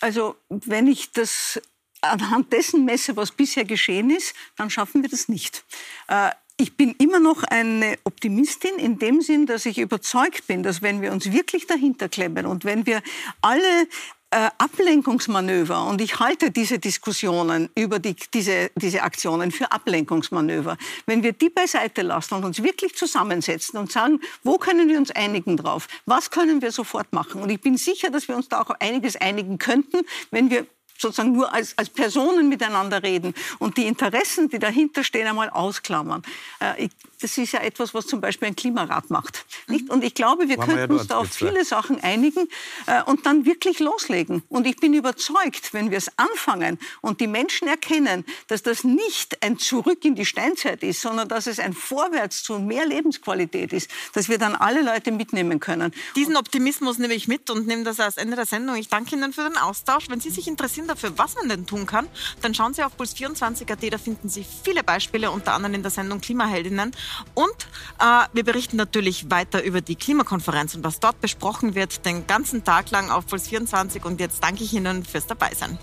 [0.00, 1.60] Also wenn ich das
[2.02, 5.64] anhand dessen messe, was bisher geschehen ist, dann schaffen wir das nicht.
[6.08, 10.82] Äh, ich bin immer noch eine Optimistin in dem Sinn, dass ich überzeugt bin, dass
[10.82, 13.02] wenn wir uns wirklich dahinter klemmen und wenn wir
[13.40, 13.88] alle
[14.30, 21.22] äh, Ablenkungsmanöver, und ich halte diese Diskussionen über die, diese, diese Aktionen für Ablenkungsmanöver, wenn
[21.22, 25.56] wir die beiseite lassen und uns wirklich zusammensetzen und sagen, wo können wir uns einigen
[25.56, 27.42] drauf, was können wir sofort machen.
[27.42, 30.00] Und ich bin sicher, dass wir uns da auch einiges einigen könnten,
[30.30, 30.66] wenn wir
[31.02, 36.22] sozusagen nur als, als Personen miteinander reden und die Interessen, die dahinter stehen, einmal ausklammern.
[36.60, 36.90] Äh, ich,
[37.20, 39.44] das ist ja etwas, was zum Beispiel ein Klimarat macht.
[39.68, 39.90] Nicht?
[39.90, 42.48] Und ich glaube, wir Waren könnten wir ja uns da auf viele Sachen einigen
[42.86, 44.42] äh, und dann wirklich loslegen.
[44.48, 49.42] Und ich bin überzeugt, wenn wir es anfangen und die Menschen erkennen, dass das nicht
[49.42, 53.90] ein Zurück in die Steinzeit ist, sondern dass es ein Vorwärts zu mehr Lebensqualität ist,
[54.14, 55.92] dass wir dann alle Leute mitnehmen können.
[56.16, 58.76] Diesen Optimismus nehme ich mit und nehme das als Ende der Sendung.
[58.76, 60.08] Ich danke Ihnen für den Austausch.
[60.08, 62.08] Wenn Sie sich interessieren dafür, was man denn tun kann,
[62.40, 63.92] dann schauen Sie auf puls24.at.
[63.92, 66.92] Da finden Sie viele Beispiele, unter anderem in der Sendung Klimaheldinnen.
[67.34, 67.68] Und
[67.98, 72.64] äh, wir berichten natürlich weiter über die Klimakonferenz und was dort besprochen wird, den ganzen
[72.64, 74.04] Tag lang auf Puls 24.
[74.04, 75.78] Und jetzt danke ich Ihnen fürs Dabeisein.